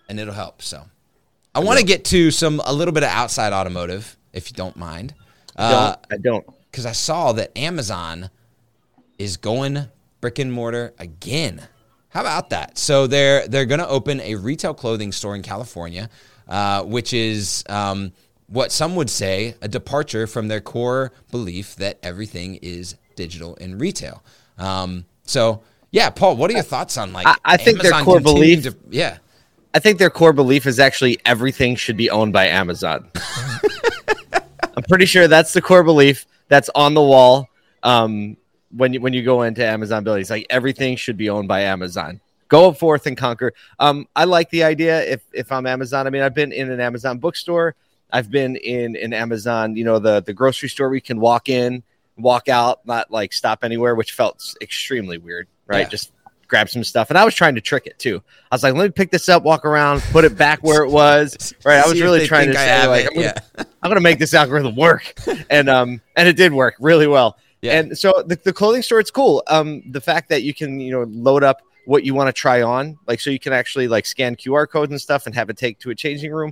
and 0.10 0.20
it'll 0.20 0.34
help. 0.34 0.62
So 0.62 0.84
I 1.54 1.60
want 1.60 1.80
to 1.80 1.86
get 1.86 2.06
to 2.06 2.32
some 2.32 2.62
a 2.66 2.74
little 2.74 2.94
bit 2.94 3.04
of 3.04 3.10
outside 3.10 3.54
automotive, 3.54 4.18
if 4.34 4.50
you 4.50 4.56
don't 4.56 4.76
mind, 4.76 5.14
Don't, 5.58 5.98
I 6.12 6.18
don't. 6.22 6.46
because 6.72 6.86
I 6.86 6.92
saw 6.92 7.32
that 7.34 7.58
Amazon 7.58 8.30
is 9.18 9.38
going 9.38 9.86
brick 10.22 10.40
and 10.40 10.52
mortar 10.52 10.94
again. 11.00 11.62
How 12.10 12.22
about 12.22 12.50
that? 12.50 12.78
So 12.78 13.08
they're 13.08 13.48
they're 13.48 13.66
going 13.66 13.80
to 13.80 13.88
open 13.88 14.22
a 14.22 14.36
retail 14.36 14.74
clothing 14.74 15.12
store 15.12 15.36
in 15.36 15.42
California, 15.44 16.10
uh, 16.48 16.84
which 16.84 17.14
is 17.14 17.64
um, 17.70 18.12
what 18.48 18.72
some 18.72 18.96
would 18.96 19.10
say 19.10 19.56
a 19.62 19.68
departure 19.68 20.28
from 20.28 20.48
their 20.48 20.62
core 20.62 21.12
belief 21.32 21.76
that 21.78 21.98
everything 22.04 22.56
is 22.62 22.96
digital 23.16 23.56
in 23.56 23.78
retail. 23.78 24.24
Um, 24.58 25.06
so 25.24 25.62
yeah, 25.92 26.10
Paul, 26.10 26.36
what 26.36 26.50
are 26.52 26.54
your 26.54 26.62
thoughts 26.64 26.98
on 26.98 27.14
like? 27.14 27.26
I- 27.28 27.36
I 27.46 27.58
think 27.58 27.82
their 27.82 27.92
core 28.04 28.20
belief- 28.20 28.64
to- 28.64 28.76
yeah, 28.90 29.18
I 29.74 29.80
think 29.80 29.98
their 30.00 30.10
core 30.10 30.34
belief 30.34 30.66
is 30.66 30.80
actually 30.80 31.20
everything 31.26 31.76
should 31.76 31.98
be 31.98 32.10
owned 32.10 32.34
by 32.34 32.48
Amazon. 32.48 33.10
I'm 34.78 34.84
pretty 34.84 35.06
sure 35.06 35.28
that's 35.28 35.54
the 35.54 35.62
core 35.62 35.84
belief 35.84 36.26
that's 36.50 36.70
on 36.76 36.94
the 36.94 37.02
wall. 37.02 37.48
Um, 37.84 38.36
when 38.76 38.94
you 38.94 39.00
when 39.02 39.14
you 39.14 39.24
go 39.24 39.44
into 39.44 39.66
Amazon 39.66 40.04
buildings, 40.04 40.30
like 40.30 40.46
everything 40.50 40.98
should 40.98 41.18
be 41.18 41.30
owned 41.30 41.48
by 41.48 41.62
Amazon. 41.62 42.20
Go 42.50 42.74
forth 42.74 43.08
and 43.08 43.18
conquer. 43.18 43.54
Um, 43.80 44.08
I 44.16 44.26
like 44.26 44.50
the 44.50 44.64
idea. 44.64 45.02
If 45.04 45.22
if 45.34 45.52
I'm 45.52 45.66
Amazon, 45.66 46.08
I 46.08 46.10
mean, 46.10 46.22
I've 46.22 46.36
been 46.36 46.52
in 46.52 46.70
an 46.72 46.80
Amazon 46.80 47.18
bookstore. 47.20 47.76
I've 48.12 48.32
been 48.32 48.56
in 48.56 48.96
an 48.96 49.14
Amazon, 49.14 49.76
you 49.76 49.84
know, 49.84 50.00
the 50.00 50.22
the 50.22 50.34
grocery 50.34 50.70
store 50.70 50.90
we 50.90 51.02
can 51.02 51.20
walk 51.20 51.50
in, 51.50 51.84
walk 52.18 52.50
out, 52.50 52.86
not 52.86 53.12
like 53.12 53.34
stop 53.34 53.64
anywhere, 53.64 53.96
which 53.96 54.12
felt 54.14 54.56
extremely 54.62 55.18
weird, 55.18 55.48
right? 55.68 55.80
Yeah. 55.80 55.90
Just 55.90 56.12
grab 56.48 56.70
some 56.70 56.84
stuff. 56.84 57.10
And 57.10 57.18
I 57.18 57.26
was 57.26 57.34
trying 57.34 57.56
to 57.56 57.62
trick 57.62 57.88
it 57.88 57.98
too. 58.00 58.22
I 58.52 58.56
was 58.56 58.64
like, 58.64 58.74
let 58.76 58.84
me 58.84 58.92
pick 58.92 59.12
this 59.12 59.30
up, 59.30 59.44
walk 59.44 59.66
around, 59.66 60.02
put 60.12 60.26
it 60.26 60.38
back 60.38 60.64
where 60.64 60.84
it 60.84 60.90
was. 60.90 61.54
Right. 61.66 61.84
I 61.84 61.88
was 61.88 62.00
really 62.00 62.28
trying 62.28 62.48
to 62.50 62.54
say, 62.54 62.68
have 62.68 62.90
like, 62.90 63.06
it. 63.06 63.10
I'm 63.10 63.16
gonna, 63.16 63.34
yeah. 63.58 63.64
I'm 63.82 63.90
gonna 63.90 64.02
make 64.02 64.20
this 64.20 64.34
algorithm 64.36 64.76
work. 64.76 65.14
And 65.50 65.68
um 65.68 66.00
and 66.16 66.28
it 66.28 66.38
did 66.38 66.54
work 66.54 66.76
really 66.80 67.08
well. 67.08 67.38
Yeah. 67.62 67.80
And 67.80 67.98
so 67.98 68.24
the, 68.26 68.36
the 68.36 68.54
clothing 68.54 68.84
store, 68.84 69.00
it's 69.00 69.10
cool. 69.10 69.42
Um, 69.48 69.82
the 69.92 70.02
fact 70.02 70.30
that 70.30 70.44
you 70.44 70.54
can, 70.54 70.80
you 70.80 70.92
know, 70.92 71.04
load 71.10 71.44
up 71.44 71.64
what 71.86 72.04
you 72.04 72.14
want 72.14 72.28
to 72.28 72.34
try 72.34 72.62
on, 72.62 73.00
like 73.08 73.20
so 73.20 73.32
you 73.32 73.40
can 73.40 73.54
actually 73.54 73.88
like 73.88 74.06
scan 74.06 74.36
QR 74.36 74.70
codes 74.70 74.92
and 74.92 75.02
stuff 75.02 75.26
and 75.26 75.34
have 75.34 75.50
it 75.50 75.58
take 75.58 75.80
to 75.80 75.90
a 75.90 75.96
changing 75.96 76.32
room. 76.32 76.52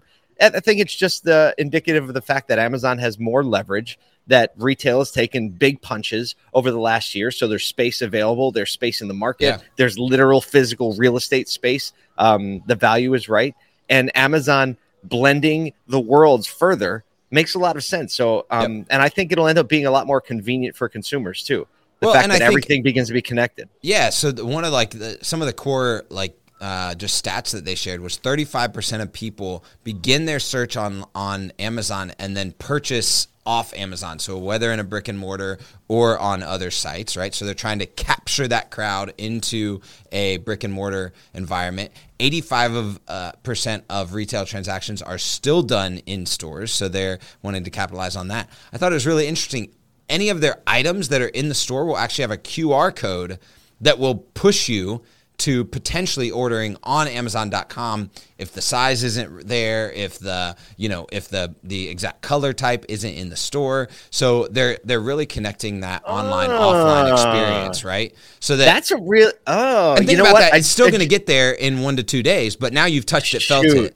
I 0.55 0.59
think 0.59 0.79
it's 0.79 0.93
just 0.95 1.23
the 1.23 1.53
indicative 1.57 2.07
of 2.07 2.13
the 2.13 2.21
fact 2.21 2.47
that 2.49 2.59
Amazon 2.59 2.97
has 2.97 3.17
more 3.19 3.43
leverage, 3.43 3.97
that 4.27 4.53
retail 4.57 4.99
has 4.99 5.11
taken 5.11 5.49
big 5.49 5.81
punches 5.81 6.35
over 6.53 6.71
the 6.71 6.79
last 6.79 7.13
year. 7.15 7.29
So 7.31 7.47
there's 7.47 7.65
space 7.65 8.01
available, 8.01 8.51
there's 8.51 8.71
space 8.71 9.01
in 9.01 9.07
the 9.07 9.13
market, 9.13 9.45
Yeah. 9.45 9.57
there's 9.77 9.97
literal 9.99 10.41
physical 10.41 10.93
real 10.93 11.17
estate 11.17 11.49
space. 11.49 11.93
Um, 12.17 12.63
the 12.65 12.75
value 12.75 13.13
is 13.13 13.27
right. 13.27 13.53
And 13.89 14.15
Amazon 14.15 14.77
blending 15.03 15.73
the 15.87 15.99
worlds 15.99 16.47
further 16.47 17.03
makes 17.31 17.55
a 17.55 17.59
lot 17.59 17.75
of 17.75 17.83
sense. 17.83 18.13
So, 18.13 18.45
um, 18.49 18.85
and 18.89 19.01
I 19.01 19.09
think 19.09 19.31
it'll 19.31 19.47
end 19.47 19.57
up 19.59 19.67
being 19.67 19.85
a 19.85 19.91
lot 19.91 20.07
more 20.07 20.21
convenient 20.21 20.75
for 20.75 20.87
consumers 20.87 21.43
too. 21.43 21.67
The 21.99 22.07
Well, 22.07 22.13
fact 22.15 22.27
that 22.29 22.35
I 22.35 22.37
think- 22.39 22.47
everything 22.47 22.83
begins 22.83 23.07
to 23.07 23.13
be 23.13 23.21
connected. 23.21 23.69
Yeah, 23.81 24.09
so 24.09 24.31
the, 24.31 24.45
one 24.45 24.63
of 24.65 24.71
like 24.71 24.91
the, 24.91 25.17
some 25.21 25.41
of 25.41 25.47
the 25.47 25.53
core 25.53 26.05
like 26.09 26.37
uh, 26.63 26.95
just 26.95 27.23
stats 27.23 27.51
that 27.51 27.65
they 27.65 27.75
shared 27.75 27.99
was 27.99 28.17
35% 28.17 29.01
of 29.01 29.11
people 29.11 29.65
begin 29.83 30.23
their 30.23 30.39
search 30.39 30.77
on 30.77 31.03
on 31.13 31.51
Amazon 31.59 32.13
and 32.17 32.37
then 32.37 32.53
purchase 32.53 33.27
off 33.45 33.73
Amazon. 33.73 34.17
So 34.17 34.37
whether 34.37 34.71
in 34.71 34.79
a 34.79 34.85
brick 34.85 35.09
and 35.09 35.19
mortar 35.19 35.59
or 35.89 36.17
on 36.17 36.41
other 36.41 36.71
sites, 36.71 37.17
right? 37.17 37.33
So 37.33 37.43
they're 37.43 37.53
trying 37.53 37.79
to 37.79 37.85
capture 37.85 38.47
that 38.47 38.71
crowd 38.71 39.13
into 39.17 39.81
a 40.13 40.37
brick 40.37 40.63
and 40.63 40.71
mortar 40.71 41.11
environment. 41.33 41.91
85 42.21 42.73
of 42.73 42.99
uh, 43.09 43.31
percent 43.43 43.83
of 43.89 44.13
retail 44.13 44.45
transactions 44.45 45.01
are 45.01 45.17
still 45.17 45.63
done 45.63 45.97
in 46.05 46.25
stores, 46.25 46.71
so 46.71 46.87
they're 46.87 47.19
wanting 47.41 47.65
to 47.65 47.71
capitalize 47.71 48.15
on 48.15 48.29
that. 48.29 48.49
I 48.71 48.77
thought 48.77 48.93
it 48.93 48.95
was 48.95 49.05
really 49.05 49.27
interesting 49.27 49.73
any 50.07 50.29
of 50.29 50.39
their 50.39 50.61
items 50.65 51.09
that 51.09 51.21
are 51.21 51.27
in 51.27 51.49
the 51.49 51.55
store 51.55 51.85
will 51.85 51.97
actually 51.97 52.21
have 52.21 52.31
a 52.31 52.37
QR 52.37 52.95
code 52.95 53.37
that 53.81 53.99
will 53.99 54.15
push 54.15 54.69
you 54.69 55.01
to 55.43 55.65
potentially 55.65 56.29
ordering 56.31 56.77
on 56.83 57.07
amazon.com 57.07 58.09
if 58.37 58.53
the 58.53 58.61
size 58.61 59.03
isn't 59.03 59.47
there 59.47 59.91
if 59.91 60.17
the 60.19 60.55
you 60.77 60.87
know 60.87 61.05
if 61.11 61.27
the 61.27 61.53
the 61.63 61.89
exact 61.89 62.21
color 62.21 62.53
type 62.53 62.85
isn't 62.87 63.13
in 63.13 63.27
the 63.29 63.35
store 63.35 63.89
so 64.09 64.47
they're 64.47 64.77
they're 64.85 64.99
really 65.01 65.25
connecting 65.25 65.81
that 65.81 66.01
online 66.05 66.49
offline 66.49 67.09
Ah. 67.09 67.13
experience 67.13 67.83
right 67.83 68.13
so 68.39 68.55
that 68.57 68.65
That's 68.65 68.91
a 68.91 68.97
real. 68.97 69.31
Oh, 69.47 69.91
and 69.95 70.01
you 70.01 70.07
think 70.07 70.17
know 70.17 70.23
about 70.23 70.33
what? 70.33 70.39
that 70.41 70.53
I- 70.53 70.57
it's 70.57 70.67
still 70.67 70.89
going 70.89 70.99
to 71.01 71.05
get 71.07 71.25
there 71.25 71.51
in 71.51 71.81
1 71.81 71.97
to 71.97 72.03
2 72.03 72.23
days 72.23 72.55
but 72.55 72.71
now 72.73 72.85
you've 72.85 73.05
touched 73.05 73.33
it 73.33 73.41
felt 73.43 73.65
it 73.65 73.95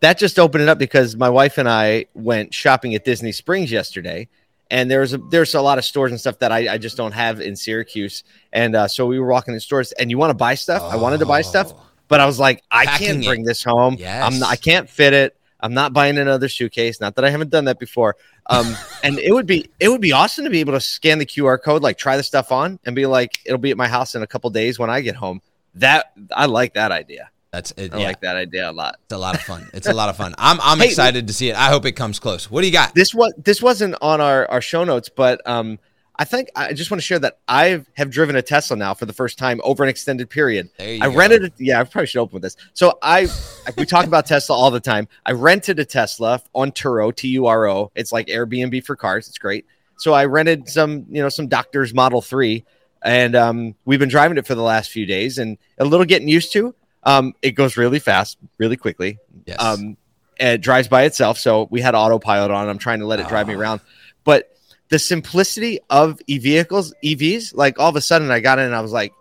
that 0.00 0.18
just 0.18 0.38
opened 0.38 0.62
it 0.62 0.68
up 0.68 0.78
because 0.78 1.14
my 1.16 1.28
wife 1.30 1.58
and 1.58 1.68
I 1.68 2.06
went 2.14 2.52
shopping 2.52 2.92
at 2.96 3.04
Disney 3.04 3.30
Springs 3.30 3.70
yesterday, 3.70 4.26
and 4.72 4.90
there's 4.90 5.12
a 5.12 5.18
there's 5.18 5.54
a 5.54 5.60
lot 5.60 5.78
of 5.78 5.84
stores 5.84 6.10
and 6.10 6.18
stuff 6.18 6.38
that 6.40 6.50
I, 6.50 6.72
I 6.74 6.78
just 6.78 6.96
don't 6.96 7.12
have 7.12 7.40
in 7.40 7.54
Syracuse, 7.54 8.24
and 8.52 8.74
uh, 8.74 8.88
so 8.88 9.06
we 9.06 9.20
were 9.20 9.26
walking 9.28 9.54
in 9.54 9.60
stores, 9.60 9.92
and 9.92 10.10
you 10.10 10.18
want 10.18 10.30
to 10.30 10.34
buy 10.34 10.54
stuff. 10.56 10.82
I 10.82 10.96
wanted 10.96 11.18
to 11.18 11.26
buy 11.26 11.42
stuff, 11.42 11.72
Oh. 11.76 11.80
but 12.08 12.18
I 12.20 12.26
was 12.26 12.38
like, 12.40 12.62
I 12.70 12.86
Packing 12.86 13.06
can't 13.06 13.22
it. 13.22 13.26
bring 13.26 13.44
this 13.44 13.62
home. 13.62 13.96
Yes. 13.98 14.24
I'm 14.24 14.38
not, 14.40 14.50
I 14.50 14.56
can't 14.56 14.88
fit 14.90 15.12
it. 15.12 15.36
I'm 15.60 15.74
not 15.74 15.92
buying 15.92 16.18
another 16.18 16.48
suitcase. 16.48 17.00
Not 17.00 17.14
that 17.14 17.24
I 17.24 17.30
haven't 17.30 17.50
done 17.50 17.66
that 17.66 17.78
before. 17.78 18.16
Um, 18.46 18.74
and 19.04 19.18
it 19.20 19.32
would 19.32 19.46
be 19.46 19.68
it 19.78 19.88
would 19.90 20.00
be 20.00 20.10
awesome 20.12 20.44
to 20.44 20.50
be 20.50 20.60
able 20.60 20.72
to 20.72 20.80
scan 20.80 21.18
the 21.18 21.26
QR 21.26 21.62
code, 21.62 21.82
like 21.82 21.98
try 21.98 22.16
the 22.16 22.22
stuff 22.24 22.50
on, 22.50 22.78
and 22.84 22.96
be 22.96 23.06
like, 23.06 23.38
it'll 23.44 23.58
be 23.58 23.70
at 23.70 23.76
my 23.76 23.88
house 23.88 24.14
in 24.16 24.22
a 24.22 24.26
couple 24.26 24.48
days 24.50 24.78
when 24.78 24.88
I 24.90 25.02
get 25.02 25.14
home. 25.16 25.40
That 25.74 26.12
I 26.32 26.46
like 26.46 26.74
that 26.74 26.92
idea. 26.92 27.30
That's 27.52 27.70
it 27.76 27.92
I 27.94 27.98
yeah 27.98 28.06
like 28.06 28.20
that 28.22 28.36
idea 28.36 28.70
a 28.70 28.72
lot. 28.72 28.98
it's 29.04 29.12
a 29.12 29.18
lot 29.18 29.34
of 29.34 29.42
fun 29.42 29.68
it's 29.74 29.86
a 29.86 29.92
lot 29.92 30.08
of 30.08 30.16
fun 30.16 30.34
i'm 30.38 30.58
i'm 30.62 30.78
Hey, 30.82 30.86
excited 30.86 31.26
to 31.26 31.32
see 31.32 31.50
it 31.50 31.56
i 31.56 31.68
hope 31.68 31.84
it 31.84 31.92
comes 31.92 32.18
close 32.18 32.50
what 32.50 32.62
do 32.62 32.66
you 32.66 32.72
got 32.72 32.94
this 32.94 33.14
was 33.14 33.32
this 33.36 33.60
wasn't 33.62 33.94
on 34.00 34.20
our 34.20 34.50
our 34.50 34.60
show 34.60 34.84
notes, 34.84 35.08
but 35.08 35.40
um, 35.46 35.78
I 36.16 36.24
think 36.24 36.48
I 36.54 36.72
just 36.72 36.90
want 36.90 37.00
to 37.00 37.04
share 37.06 37.18
that 37.20 37.38
I 37.48 37.84
have 37.94 38.10
driven 38.10 38.36
a 38.36 38.42
Tesla 38.42 38.76
now 38.76 38.94
for 38.94 39.06
the 39.06 39.12
first 39.12 39.38
time 39.38 39.60
over 39.64 39.82
an 39.82 39.88
extended 39.88 40.28
period. 40.30 40.68
I 40.78 40.98
go. 40.98 41.14
rented 41.14 41.44
it. 41.44 41.52
Yeah, 41.58 41.80
I 41.80 41.84
probably 41.84 42.06
should 42.06 42.20
open 42.20 42.34
with 42.34 42.42
this. 42.42 42.56
So 42.74 42.98
I 43.02 43.28
we 43.76 43.86
talk 43.86 44.06
about 44.06 44.26
Tesla 44.26 44.54
all 44.56 44.70
the 44.70 44.78
time. 44.80 45.08
I 45.26 45.32
rented 45.32 45.78
a 45.78 45.84
Tesla 45.84 46.40
on 46.54 46.70
Turo, 46.72 47.14
T 47.14 47.28
U 47.28 47.46
R 47.46 47.66
O. 47.68 47.90
It's 47.94 48.12
like 48.12 48.26
Airbnb 48.28 48.84
for 48.84 48.94
cars. 48.94 49.26
It's 49.28 49.38
great. 49.38 49.66
So 49.96 50.12
I 50.12 50.26
rented 50.26 50.68
some, 50.68 51.06
you 51.08 51.22
know, 51.22 51.28
some 51.28 51.48
Doctor's 51.48 51.92
Model 51.94 52.20
Three, 52.22 52.64
and 53.02 53.34
um, 53.34 53.74
we've 53.84 54.00
been 54.00 54.08
driving 54.10 54.36
it 54.38 54.46
for 54.46 54.54
the 54.54 54.62
last 54.62 54.90
few 54.90 55.06
days, 55.06 55.38
and 55.38 55.58
a 55.78 55.84
little 55.84 56.06
getting 56.06 56.28
used 56.28 56.52
to. 56.52 56.74
Um, 57.04 57.34
it 57.42 57.52
goes 57.52 57.76
really 57.76 57.98
fast, 57.98 58.38
really 58.58 58.76
quickly. 58.76 59.18
yes 59.46 59.56
Um, 59.60 59.96
and 60.38 60.54
it 60.54 60.60
drives 60.60 60.88
by 60.88 61.02
itself. 61.04 61.38
So 61.38 61.68
we 61.70 61.80
had 61.80 61.94
autopilot 61.94 62.50
on. 62.50 62.68
I'm 62.68 62.78
trying 62.78 63.00
to 63.00 63.06
let 63.06 63.20
it 63.20 63.28
drive 63.28 63.46
me 63.48 63.54
Ah. 63.54 63.58
around. 63.58 63.80
But 64.24 64.50
the 64.88 64.98
simplicity 64.98 65.80
of 65.90 66.20
e 66.26 66.38
vehicles, 66.38 66.94
EVs, 67.02 67.54
like 67.54 67.78
all 67.78 67.88
of 67.88 67.96
a 67.96 68.00
sudden 68.00 68.30
I 68.30 68.40
got 68.40 68.58
in 68.58 68.66
and 68.66 68.74
I 68.74 68.80
was 68.80 68.92
like, 68.92 69.12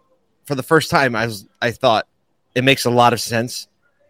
for 0.46 0.56
the 0.56 0.64
first 0.64 0.90
time, 0.90 1.16
I 1.16 1.26
was 1.26 1.46
I 1.62 1.72
thought 1.72 2.08
it 2.56 2.64
makes 2.64 2.86
a 2.86 2.90
lot 2.92 3.14
of 3.14 3.22
sense 3.22 3.68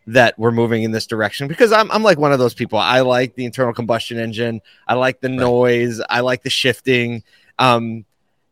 that 0.08 0.38
we're 0.40 0.52
moving 0.52 0.82
in 0.84 0.92
this 0.92 1.06
direction 1.06 1.48
because 1.48 1.72
I'm 1.72 1.92
I'm 1.92 2.04
like 2.04 2.18
one 2.18 2.34
of 2.34 2.40
those 2.40 2.54
people. 2.56 2.80
I 2.80 3.02
like 3.02 3.36
the 3.36 3.46
internal 3.46 3.74
combustion 3.74 4.18
engine. 4.20 4.62
I 4.88 4.96
like 4.96 5.22
the 5.22 5.30
noise. 5.30 6.02
I 6.10 6.22
like 6.22 6.42
the 6.44 6.50
shifting. 6.50 7.24
Um, 7.60 8.06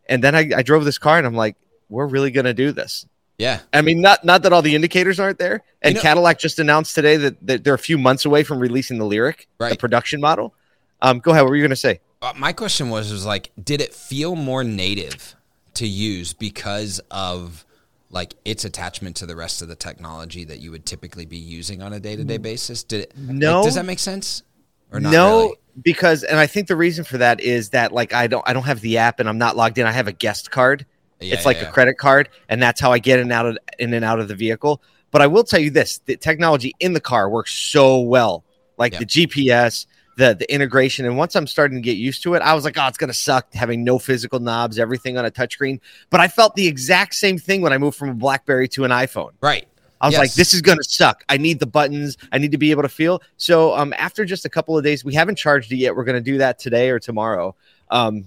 and 0.07 0.23
then 0.23 0.35
I, 0.35 0.51
I 0.57 0.61
drove 0.61 0.85
this 0.85 0.97
car 0.99 1.17
and 1.17 1.25
I'm 1.25 1.35
like, 1.35 1.55
we're 1.89 2.05
really 2.07 2.29
gonna 2.31 2.53
do 2.53 2.71
this. 2.71 3.05
Yeah. 3.39 3.61
I 3.73 3.81
mean, 3.81 4.01
not 4.01 4.23
not 4.23 4.43
that 4.43 4.53
all 4.53 4.61
the 4.61 4.75
indicators 4.75 5.19
aren't 5.19 5.39
there. 5.39 5.63
And 5.81 5.93
You 5.93 5.95
know- 5.95 6.01
Cadillac 6.03 6.37
just 6.39 6.59
announced 6.59 6.93
today 6.93 7.17
that, 7.17 7.47
that 7.47 7.63
they're 7.63 7.73
a 7.73 7.79
few 7.79 7.97
months 7.97 8.25
away 8.25 8.43
from 8.43 8.59
releasing 8.59 8.99
the 8.99 9.05
Lyriq, 9.05 9.45
the 9.57 9.77
production 9.77 10.19
model. 10.21 10.53
Um, 11.01 11.19
go 11.19 11.31
ahead. 11.31 11.43
What 11.43 11.49
were 11.51 11.55
you 11.55 11.63
gonna 11.63 11.75
say? 11.75 12.01
Uh, 12.21 12.33
my 12.35 12.51
question 12.53 12.89
was 12.89 13.11
was 13.11 13.25
like, 13.25 13.51
did 13.63 13.79
it 13.81 13.93
feel 13.93 14.35
more 14.35 14.63
native 14.63 15.35
to 15.75 15.87
use 15.87 16.33
because 16.33 16.99
of 17.09 17.65
like 18.11 18.35
its 18.43 18.65
attachment 18.65 19.15
to 19.17 19.25
the 19.25 19.35
rest 19.35 19.61
of 19.61 19.69
the 19.69 19.75
technology 19.75 20.43
that 20.43 20.59
you 20.59 20.71
would 20.71 20.85
typically 20.85 21.25
be 21.25 21.37
using 21.37 21.81
on 21.81 21.93
a 21.93 21.99
day 21.99 22.17
to 22.17 22.25
day 22.25 22.37
basis? 22.37 22.83
Did 22.83 23.01
it? 23.03 23.13
like, 23.17 23.35
No. 23.37 23.63
does 23.63 23.75
that 23.75 23.85
make 23.85 23.99
sense? 23.99 24.43
Or 24.91 24.99
not 24.99 25.13
no, 25.13 25.39
really? 25.43 25.55
because 25.83 26.23
and 26.23 26.39
I 26.39 26.47
think 26.47 26.67
the 26.67 26.75
reason 26.75 27.05
for 27.05 27.19
that 27.19 27.39
is 27.39 27.69
that 27.69 27.93
like 27.93 28.11
I 28.11 28.27
don't 28.27 28.43
I 28.45 28.51
don't 28.53 28.63
have 28.63 28.81
the 28.81 28.97
app 28.97 29.19
and 29.21 29.29
I'm 29.29 29.37
not 29.37 29.55
logged 29.55 29.77
in. 29.77 29.85
I 29.87 29.91
have 29.91 30.07
a 30.07 30.11
guest 30.11 30.51
card. 30.51 30.85
Yeah, 31.19 31.33
it's 31.33 31.45
like 31.45 31.57
yeah, 31.57 31.69
a 31.69 31.71
credit 31.71 31.97
card, 31.97 32.29
and 32.47 32.61
that's 32.61 32.79
how 32.79 32.91
I 32.91 32.99
get 32.99 33.19
in 33.19 33.23
and 33.23 33.33
out 33.33 33.45
of 33.45 33.57
in 33.77 33.93
and 33.93 34.05
out 34.05 34.19
of 34.19 34.27
the 34.27 34.35
vehicle. 34.35 34.81
But 35.11 35.21
I 35.21 35.27
will 35.27 35.43
tell 35.43 35.59
you 35.59 35.69
this: 35.69 35.99
the 36.05 36.15
technology 36.15 36.73
in 36.79 36.93
the 36.93 37.01
car 37.01 37.29
works 37.29 37.53
so 37.53 37.99
well, 37.99 38.43
like 38.77 38.97
the 38.97 39.05
GPS, 39.05 39.85
the 40.17 40.33
the 40.33 40.51
integration. 40.53 41.05
And 41.05 41.17
once 41.17 41.35
I'm 41.35 41.47
starting 41.47 41.77
to 41.77 41.81
get 41.81 41.97
used 41.97 42.23
to 42.23 42.35
it, 42.35 42.41
I 42.41 42.53
was 42.53 42.63
like, 42.63 42.77
oh, 42.77 42.87
it's 42.87 42.97
gonna 42.97 43.13
suck 43.13 43.53
having 43.53 43.83
no 43.83 43.99
physical 43.99 44.39
knobs, 44.39 44.79
everything 44.79 45.17
on 45.17 45.25
a 45.25 45.31
touchscreen. 45.31 45.79
But 46.09 46.21
I 46.21 46.27
felt 46.27 46.55
the 46.55 46.67
exact 46.67 47.15
same 47.15 47.37
thing 47.37 47.61
when 47.61 47.73
I 47.73 47.77
moved 47.77 47.97
from 47.97 48.09
a 48.09 48.13
BlackBerry 48.13 48.67
to 48.69 48.85
an 48.85 48.91
iPhone. 48.91 49.31
Right. 49.41 49.67
I 50.01 50.07
was 50.07 50.13
Yes. 50.13 50.19
like, 50.19 50.33
this 50.33 50.53
is 50.53 50.61
gonna 50.61 50.83
suck. 50.83 51.25
I 51.27 51.35
need 51.35 51.59
the 51.59 51.65
buttons. 51.67 52.17
I 52.31 52.37
need 52.37 52.53
to 52.53 52.57
be 52.57 52.71
able 52.71 52.83
to 52.83 52.89
feel. 52.89 53.21
So 53.35 53.75
um, 53.75 53.93
after 53.97 54.23
just 54.23 54.45
a 54.45 54.49
couple 54.49 54.77
of 54.77 54.83
days, 54.85 55.03
we 55.03 55.13
haven't 55.13 55.37
charged 55.37 55.71
it 55.73 55.75
yet. 55.77 55.93
We're 55.95 56.05
gonna 56.05 56.21
do 56.21 56.37
that 56.37 56.59
today 56.59 56.89
or 56.89 56.99
tomorrow. 56.99 57.55
Um, 57.91 58.25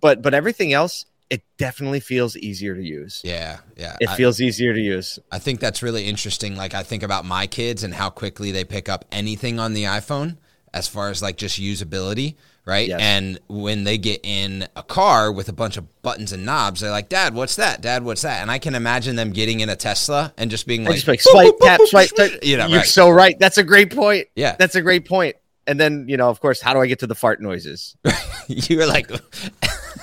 but 0.00 0.22
but 0.22 0.32
everything 0.32 0.72
else, 0.72 1.04
it 1.30 1.42
definitely 1.58 2.00
feels 2.00 2.36
easier 2.36 2.74
to 2.74 2.82
use. 2.82 3.22
Yeah. 3.24 3.60
Yeah. 3.76 3.96
It 4.00 4.08
I- 4.08 4.16
feels 4.16 4.40
easier 4.40 4.74
to 4.74 4.80
use. 4.80 5.18
I 5.30 5.38
think 5.38 5.60
that's 5.60 5.82
really 5.82 6.06
interesting. 6.06 6.56
Like 6.56 6.74
I 6.74 6.82
think 6.82 7.02
about 7.04 7.24
my 7.24 7.46
kids 7.46 7.84
and 7.84 7.94
how 7.94 8.10
quickly 8.10 8.50
they 8.50 8.64
pick 8.64 8.88
up 8.88 9.04
anything 9.12 9.58
on 9.60 9.72
the 9.72 9.84
iPhone 9.84 10.36
as 10.74 10.88
far 10.88 11.08
as 11.08 11.22
like 11.22 11.36
just 11.36 11.60
usability, 11.60 12.34
right? 12.66 12.88
Yes. 12.88 13.00
And 13.00 13.38
when 13.48 13.84
they 13.84 13.96
get 13.96 14.20
in 14.24 14.66
a 14.74 14.82
car 14.82 15.30
with 15.32 15.48
a 15.48 15.52
bunch 15.52 15.76
of 15.76 16.02
buttons 16.02 16.32
and 16.32 16.44
knobs, 16.44 16.80
they're 16.80 16.90
like, 16.90 17.08
"Dad, 17.08 17.34
what's 17.34 17.56
that? 17.56 17.80
Dad, 17.80 18.04
what's 18.04 18.22
that?" 18.22 18.42
And 18.42 18.50
I 18.50 18.58
can 18.58 18.74
imagine 18.74 19.16
them 19.16 19.30
getting 19.32 19.60
in 19.60 19.68
a 19.68 19.74
Tesla 19.76 20.32
and 20.36 20.50
just 20.50 20.66
being 20.66 20.84
like, 20.84 20.94
just 20.94 21.08
like 21.08 21.20
swipe, 21.20 21.54
tap, 21.60 21.80
swipe, 21.84 22.10
tap. 22.10 22.30
You 22.42 22.56
know, 22.56 22.66
You're 22.66 22.78
right. 22.78 22.86
so 22.86 23.10
right. 23.10 23.36
That's 23.38 23.58
a 23.58 23.64
great 23.64 23.94
point. 23.94 24.28
Yeah. 24.36 24.56
That's 24.58 24.74
a 24.76 24.82
great 24.82 25.06
point. 25.08 25.36
And 25.66 25.78
then, 25.78 26.06
you 26.08 26.16
know, 26.16 26.28
of 26.28 26.40
course, 26.40 26.60
how 26.60 26.72
do 26.74 26.80
I 26.80 26.86
get 26.86 27.00
to 27.00 27.06
the 27.06 27.14
fart 27.14 27.40
noises? 27.40 27.96
you 28.48 28.76
were 28.78 28.86
like, 28.86 29.08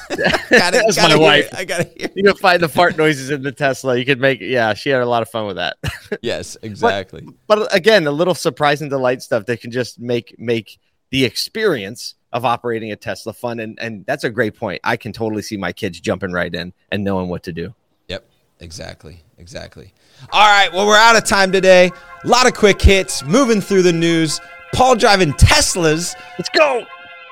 gotta, 0.49 0.49
That's 0.49 0.95
gotta 0.95 1.15
my 1.15 1.21
wife. 1.21 1.47
it. 1.47 1.55
I 1.57 1.65
gotta 1.65 1.83
hear. 1.95 2.09
You 2.15 2.23
can 2.23 2.35
find 2.35 2.61
the 2.61 2.69
fart 2.69 2.97
noises 2.97 3.29
in 3.29 3.41
the 3.43 3.51
Tesla. 3.51 3.97
You 3.97 4.05
could 4.05 4.19
make, 4.19 4.39
yeah, 4.41 4.73
she 4.73 4.89
had 4.89 5.01
a 5.01 5.05
lot 5.05 5.21
of 5.21 5.29
fun 5.29 5.45
with 5.47 5.55
that. 5.57 5.77
Yes, 6.21 6.55
exactly. 6.61 7.27
but 7.47 7.73
again, 7.75 8.05
the 8.05 8.11
little 8.13 8.33
surprise 8.35 8.81
and 8.81 8.89
delight 8.89 9.21
stuff 9.21 9.45
that 9.47 9.59
can 9.59 9.71
just 9.71 9.99
make 9.99 10.33
make 10.39 10.79
the 11.09 11.25
experience 11.25 12.15
of 12.31 12.45
operating 12.45 12.91
a 12.93 12.95
Tesla 12.95 13.33
fun. 13.33 13.59
And 13.59 13.77
and 13.81 14.05
that's 14.05 14.23
a 14.23 14.29
great 14.29 14.55
point. 14.55 14.79
I 14.85 14.95
can 14.95 15.11
totally 15.11 15.41
see 15.41 15.57
my 15.57 15.73
kids 15.73 15.99
jumping 15.99 16.31
right 16.31 16.53
in 16.53 16.71
and 16.91 17.03
knowing 17.03 17.27
what 17.27 17.43
to 17.43 17.51
do. 17.51 17.73
Yep, 18.07 18.25
exactly, 18.61 19.21
exactly. 19.37 19.93
All 20.31 20.47
right, 20.47 20.71
well, 20.71 20.87
we're 20.87 20.95
out 20.97 21.17
of 21.17 21.25
time 21.25 21.51
today. 21.51 21.91
A 22.23 22.27
lot 22.27 22.47
of 22.47 22.53
quick 22.53 22.81
hits, 22.81 23.23
moving 23.25 23.59
through 23.59 23.81
the 23.81 23.93
news. 23.93 24.39
Paul 24.73 24.95
driving 24.95 25.33
Teslas 25.33 26.15
Let's 26.37 26.49
go. 26.49 26.85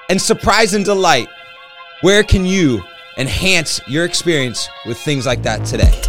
and 0.09 0.21
surprise 0.21 0.73
and 0.73 0.83
delight. 0.85 1.27
Where 2.05 2.21
can 2.21 2.45
you 2.45 2.83
enhance 3.17 3.81
your 3.87 4.05
experience 4.05 4.69
with 4.85 4.95
things 4.99 5.25
like 5.25 5.41
that 5.41 5.65
today? 5.65 5.99